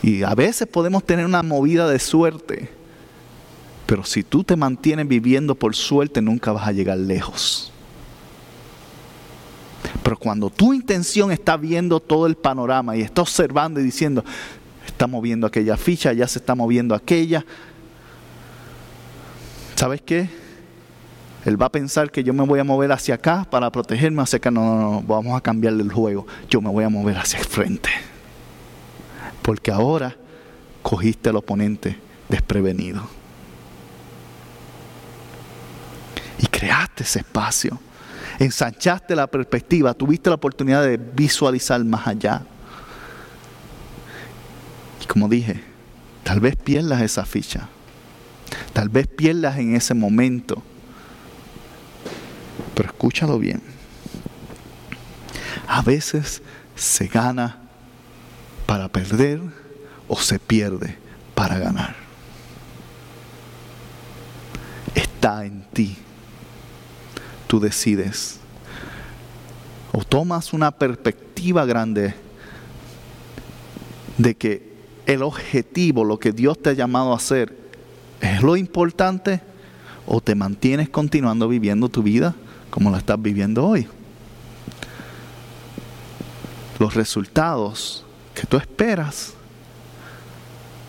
Y 0.02 0.24
a 0.24 0.34
veces 0.34 0.68
podemos 0.68 1.04
tener 1.04 1.24
una 1.24 1.42
movida 1.42 1.88
de 1.88 1.98
suerte, 2.00 2.68
pero 3.86 4.04
si 4.04 4.22
tú 4.22 4.44
te 4.44 4.54
mantienes 4.54 5.08
viviendo 5.08 5.54
por 5.54 5.74
suerte 5.74 6.20
nunca 6.20 6.52
vas 6.52 6.68
a 6.68 6.72
llegar 6.72 6.98
lejos. 6.98 7.72
Pero 10.02 10.18
cuando 10.18 10.50
tu 10.50 10.74
intención 10.74 11.32
está 11.32 11.56
viendo 11.56 11.98
todo 11.98 12.26
el 12.26 12.36
panorama 12.36 12.94
y 12.94 13.00
está 13.00 13.22
observando 13.22 13.80
y 13.80 13.84
diciendo, 13.84 14.22
está 14.96 15.06
moviendo 15.06 15.46
aquella 15.46 15.76
ficha, 15.76 16.14
ya 16.14 16.26
se 16.26 16.38
está 16.38 16.54
moviendo 16.54 16.94
aquella, 16.94 17.44
¿sabes 19.74 20.00
qué? 20.00 20.28
Él 21.44 21.60
va 21.60 21.66
a 21.66 21.70
pensar 21.70 22.10
que 22.10 22.24
yo 22.24 22.32
me 22.32 22.44
voy 22.44 22.58
a 22.58 22.64
mover 22.64 22.90
hacia 22.90 23.14
acá 23.14 23.46
para 23.48 23.70
protegerme 23.70 24.20
hacia 24.20 24.38
acá. 24.38 24.50
No, 24.50 24.64
no, 24.64 24.90
no, 24.90 25.02
vamos 25.02 25.36
a 25.38 25.40
cambiarle 25.40 25.84
el 25.84 25.92
juego. 25.92 26.26
Yo 26.50 26.60
me 26.60 26.68
voy 26.70 26.82
a 26.82 26.88
mover 26.88 27.16
hacia 27.18 27.38
el 27.38 27.44
frente 27.44 27.88
porque 29.42 29.70
ahora 29.70 30.16
cogiste 30.82 31.28
al 31.28 31.36
oponente 31.36 31.96
desprevenido. 32.28 33.06
Y 36.40 36.46
creaste 36.46 37.04
ese 37.04 37.20
espacio, 37.20 37.78
ensanchaste 38.40 39.14
la 39.14 39.28
perspectiva, 39.28 39.94
tuviste 39.94 40.30
la 40.30 40.34
oportunidad 40.34 40.82
de 40.82 40.96
visualizar 40.96 41.84
más 41.84 42.08
allá. 42.08 42.42
Como 45.06 45.28
dije, 45.28 45.62
tal 46.24 46.40
vez 46.40 46.56
pierdas 46.56 47.02
esa 47.02 47.24
ficha, 47.24 47.68
tal 48.72 48.88
vez 48.88 49.06
pierdas 49.06 49.58
en 49.58 49.74
ese 49.74 49.94
momento, 49.94 50.62
pero 52.74 52.88
escúchalo 52.88 53.38
bien. 53.38 53.62
A 55.68 55.82
veces 55.82 56.42
se 56.74 57.06
gana 57.06 57.58
para 58.66 58.88
perder 58.88 59.40
o 60.08 60.18
se 60.18 60.38
pierde 60.38 60.96
para 61.34 61.58
ganar. 61.58 61.96
Está 64.94 65.44
en 65.44 65.62
ti. 65.72 65.96
Tú 67.46 67.60
decides. 67.60 68.40
O 69.92 70.04
tomas 70.04 70.52
una 70.52 70.70
perspectiva 70.70 71.64
grande 71.64 72.14
de 74.18 74.34
que 74.34 74.75
el 75.06 75.22
objetivo, 75.22 76.04
lo 76.04 76.18
que 76.18 76.32
Dios 76.32 76.60
te 76.60 76.70
ha 76.70 76.72
llamado 76.72 77.12
a 77.12 77.16
hacer, 77.16 77.56
es 78.20 78.42
lo 78.42 78.56
importante 78.56 79.40
o 80.06 80.20
te 80.20 80.34
mantienes 80.34 80.88
continuando 80.88 81.48
viviendo 81.48 81.88
tu 81.88 82.02
vida 82.02 82.34
como 82.70 82.90
la 82.90 82.98
estás 82.98 83.20
viviendo 83.20 83.66
hoy. 83.66 83.86
Los 86.78 86.94
resultados 86.94 88.04
que 88.34 88.46
tú 88.46 88.56
esperas 88.56 89.32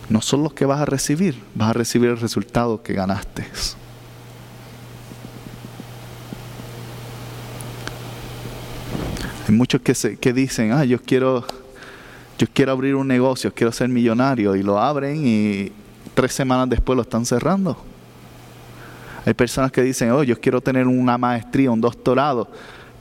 no 0.08 0.20
son 0.20 0.42
los 0.42 0.52
que 0.52 0.66
vas 0.66 0.80
a 0.80 0.84
recibir, 0.84 1.40
vas 1.54 1.70
a 1.70 1.72
recibir 1.72 2.10
el 2.10 2.18
resultado 2.18 2.82
que 2.82 2.92
ganaste. 2.94 3.46
Hay 9.46 9.54
muchos 9.54 9.80
que, 9.80 9.94
se, 9.94 10.18
que 10.18 10.32
dicen, 10.34 10.72
ah, 10.72 10.84
yo 10.84 11.00
quiero 11.00 11.46
yo 12.38 12.46
quiero 12.54 12.72
abrir 12.72 12.94
un 12.94 13.08
negocio, 13.08 13.52
quiero 13.52 13.72
ser 13.72 13.88
millonario 13.88 14.54
y 14.54 14.62
lo 14.62 14.78
abren 14.78 15.26
y 15.26 15.72
tres 16.14 16.32
semanas 16.32 16.68
después 16.68 16.94
lo 16.96 17.02
están 17.02 17.26
cerrando. 17.26 17.76
Hay 19.26 19.34
personas 19.34 19.72
que 19.72 19.82
dicen, 19.82 20.12
oh, 20.12 20.22
yo 20.22 20.40
quiero 20.40 20.60
tener 20.60 20.86
una 20.86 21.18
maestría, 21.18 21.70
un 21.70 21.80
doctorado, 21.80 22.48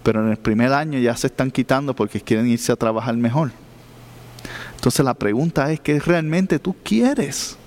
pero 0.01 0.23
en 0.23 0.31
el 0.31 0.38
primer 0.38 0.73
año 0.73 0.97
ya 0.97 1.15
se 1.15 1.27
están 1.27 1.51
quitando 1.51 1.95
porque 1.95 2.19
quieren 2.19 2.47
irse 2.47 2.71
a 2.71 2.75
trabajar 2.75 3.15
mejor. 3.15 3.51
Entonces 4.75 5.05
la 5.05 5.13
pregunta 5.13 5.71
es, 5.71 5.79
¿qué 5.79 5.99
realmente 5.99 6.57
tú 6.57 6.75
quieres? 6.83 7.57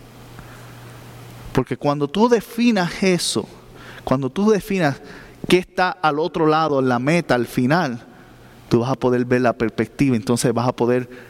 Porque 1.52 1.76
cuando 1.76 2.08
tú 2.08 2.28
definas 2.28 3.02
eso, 3.02 3.48
cuando 4.02 4.28
tú 4.28 4.50
definas 4.50 5.00
qué 5.48 5.58
está 5.58 5.90
al 5.90 6.18
otro 6.18 6.46
lado, 6.46 6.82
la 6.82 6.98
meta, 6.98 7.34
al 7.34 7.46
final, 7.46 8.04
tú 8.68 8.80
vas 8.80 8.90
a 8.90 8.94
poder 8.94 9.24
ver 9.24 9.42
la 9.42 9.52
perspectiva, 9.52 10.16
entonces 10.16 10.52
vas 10.52 10.68
a 10.68 10.72
poder 10.72 11.29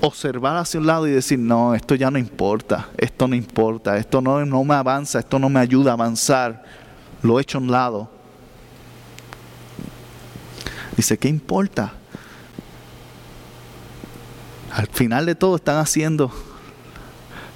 observar 0.00 0.56
hacia 0.56 0.80
un 0.80 0.86
lado 0.86 1.06
y 1.06 1.10
decir, 1.10 1.38
no, 1.38 1.74
esto 1.74 1.94
ya 1.94 2.10
no 2.10 2.18
importa, 2.18 2.88
esto 2.98 3.26
no 3.28 3.34
importa, 3.34 3.96
esto 3.96 4.20
no, 4.20 4.44
no 4.44 4.64
me 4.64 4.74
avanza, 4.74 5.18
esto 5.18 5.38
no 5.38 5.48
me 5.48 5.60
ayuda 5.60 5.92
a 5.92 5.94
avanzar, 5.94 6.64
lo 7.22 7.38
he 7.38 7.42
hecho 7.42 7.58
a 7.58 7.60
un 7.60 7.70
lado. 7.70 8.10
Dice, 10.96 11.18
¿qué 11.18 11.28
importa? 11.28 11.92
Al 14.72 14.86
final 14.88 15.26
de 15.26 15.34
todo 15.34 15.56
están 15.56 15.78
haciendo, 15.78 16.30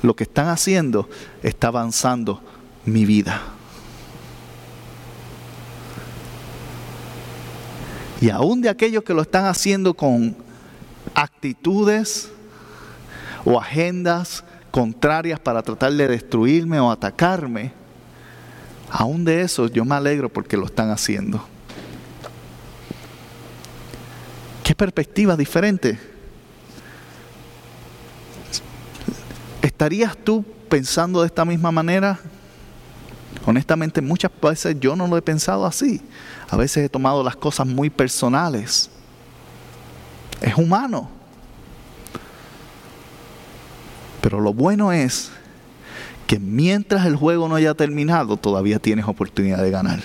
lo 0.03 0.17
que 0.17 0.25
están 0.25 0.49
haciendo 0.49 1.09
está 1.43 1.69
avanzando 1.69 2.43
mi 2.85 3.05
vida. 3.05 3.41
Y 8.21 8.29
aún 8.29 8.61
de 8.61 8.69
aquellos 8.69 9.03
que 9.03 9.15
lo 9.15 9.23
están 9.23 9.47
haciendo 9.47 9.95
con 9.95 10.37
actitudes 11.15 12.31
o 13.45 13.59
agendas 13.59 14.45
contrarias 14.71 15.41
para 15.41 15.63
tratar 15.63 15.93
de 15.93 16.09
destruirme 16.09 16.79
o 16.81 16.91
atacarme, 16.91 17.73
aún 18.91 19.25
de 19.25 19.43
eso 19.43 19.69
yo 19.69 19.85
me 19.85 19.95
alegro 19.95 20.29
porque 20.29 20.57
lo 20.57 20.67
están 20.67 20.91
haciendo. 20.91 21.45
¿Qué 24.63 24.75
perspectiva 24.75 25.37
diferente? 25.37 25.99
¿Estarías 29.63 30.17
tú 30.17 30.45
pensando 30.69 31.21
de 31.21 31.27
esta 31.27 31.45
misma 31.45 31.73
manera? 31.73 32.21
Honestamente, 33.47 34.01
muchas 34.01 34.31
veces 34.41 34.77
yo 34.79 34.95
no 34.95 35.07
lo 35.07 35.17
he 35.17 35.23
pensado 35.23 35.67
así. 35.67 36.01
A 36.49 36.57
veces 36.57 36.85
he 36.85 36.89
tomado 36.89 37.25
las 37.25 37.37
cosas 37.37 37.67
muy 37.67 37.91
personales. 37.91 38.91
Es 40.41 40.57
humano. 40.57 41.09
Pero 44.21 44.41
lo 44.41 44.53
bueno 44.53 44.93
es 44.93 45.31
que 46.27 46.39
mientras 46.39 47.07
el 47.07 47.17
juego 47.17 47.49
no 47.49 47.57
haya 47.57 47.75
terminado, 47.75 48.37
todavía 48.37 48.79
tienes 48.79 49.07
oportunidad 49.07 49.63
de 49.63 49.71
ganar. 49.71 50.01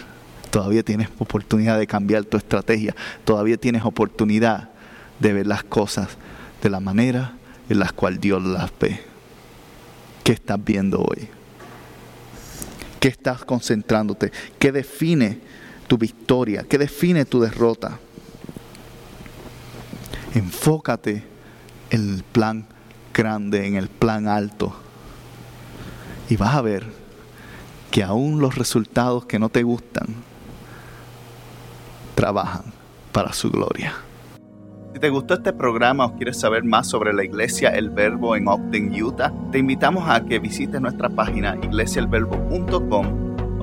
Todavía 0.50 0.84
tienes 0.84 1.10
oportunidad 1.20 1.78
de 1.78 1.86
cambiar 1.86 2.24
tu 2.24 2.38
estrategia. 2.38 2.96
Todavía 3.26 3.58
tienes 3.58 3.84
oportunidad 3.84 4.70
de 5.20 5.34
ver 5.34 5.48
las 5.48 5.64
cosas 5.64 6.10
de 6.64 6.70
la 6.70 6.80
manera 6.80 7.34
en 7.70 7.80
la 7.80 7.90
cual 7.90 8.20
Dios 8.20 8.44
las 8.44 8.72
ve. 8.80 9.02
¿Qué 10.24 10.32
estás 10.32 10.64
viendo 10.64 11.02
hoy? 11.02 11.28
¿Qué 13.00 13.10
estás 13.10 13.46
concentrándote? 13.46 14.32
¿Qué 14.58 14.72
define 14.72 15.40
tu 15.88 15.98
victoria? 15.98 16.66
¿Qué 16.68 16.78
define 16.78 17.26
tu 17.26 17.40
derrota? 17.40 18.00
Enfócate 20.36 21.24
en 21.90 22.14
el 22.14 22.24
plan 22.24 22.66
grande, 23.14 23.66
en 23.66 23.76
el 23.76 23.88
plan 23.88 24.28
alto. 24.28 24.76
Y 26.30 26.36
vas 26.36 26.56
a 26.56 26.62
ver 26.62 26.86
que 27.90 28.04
aún 28.04 28.42
los 28.42 28.56
resultados 28.56 29.26
que 29.26 29.40
no 29.40 29.48
te 29.48 29.64
gustan 29.64 30.08
trabajan 32.16 32.66
para 33.12 33.32
su 33.32 33.50
gloria. 33.50 33.94
Si 34.94 35.00
te 35.00 35.10
gustó 35.10 35.36
este 35.36 35.54
programa 35.54 36.06
o 36.06 36.16
quieres 36.16 36.40
saber 36.40 36.64
más 36.64 36.88
sobre 36.88 37.14
la 37.14 37.24
iglesia 37.24 37.70
El 37.70 37.90
Verbo 37.90 38.36
en 38.36 38.48
Ogden, 38.48 38.92
Utah, 39.02 39.34
te 39.52 39.60
invitamos 39.60 40.10
a 40.10 40.26
que 40.26 40.40
visites 40.40 40.82
nuestra 40.82 41.10
página 41.10 41.58
iglesiaelverbo.com 41.62 43.35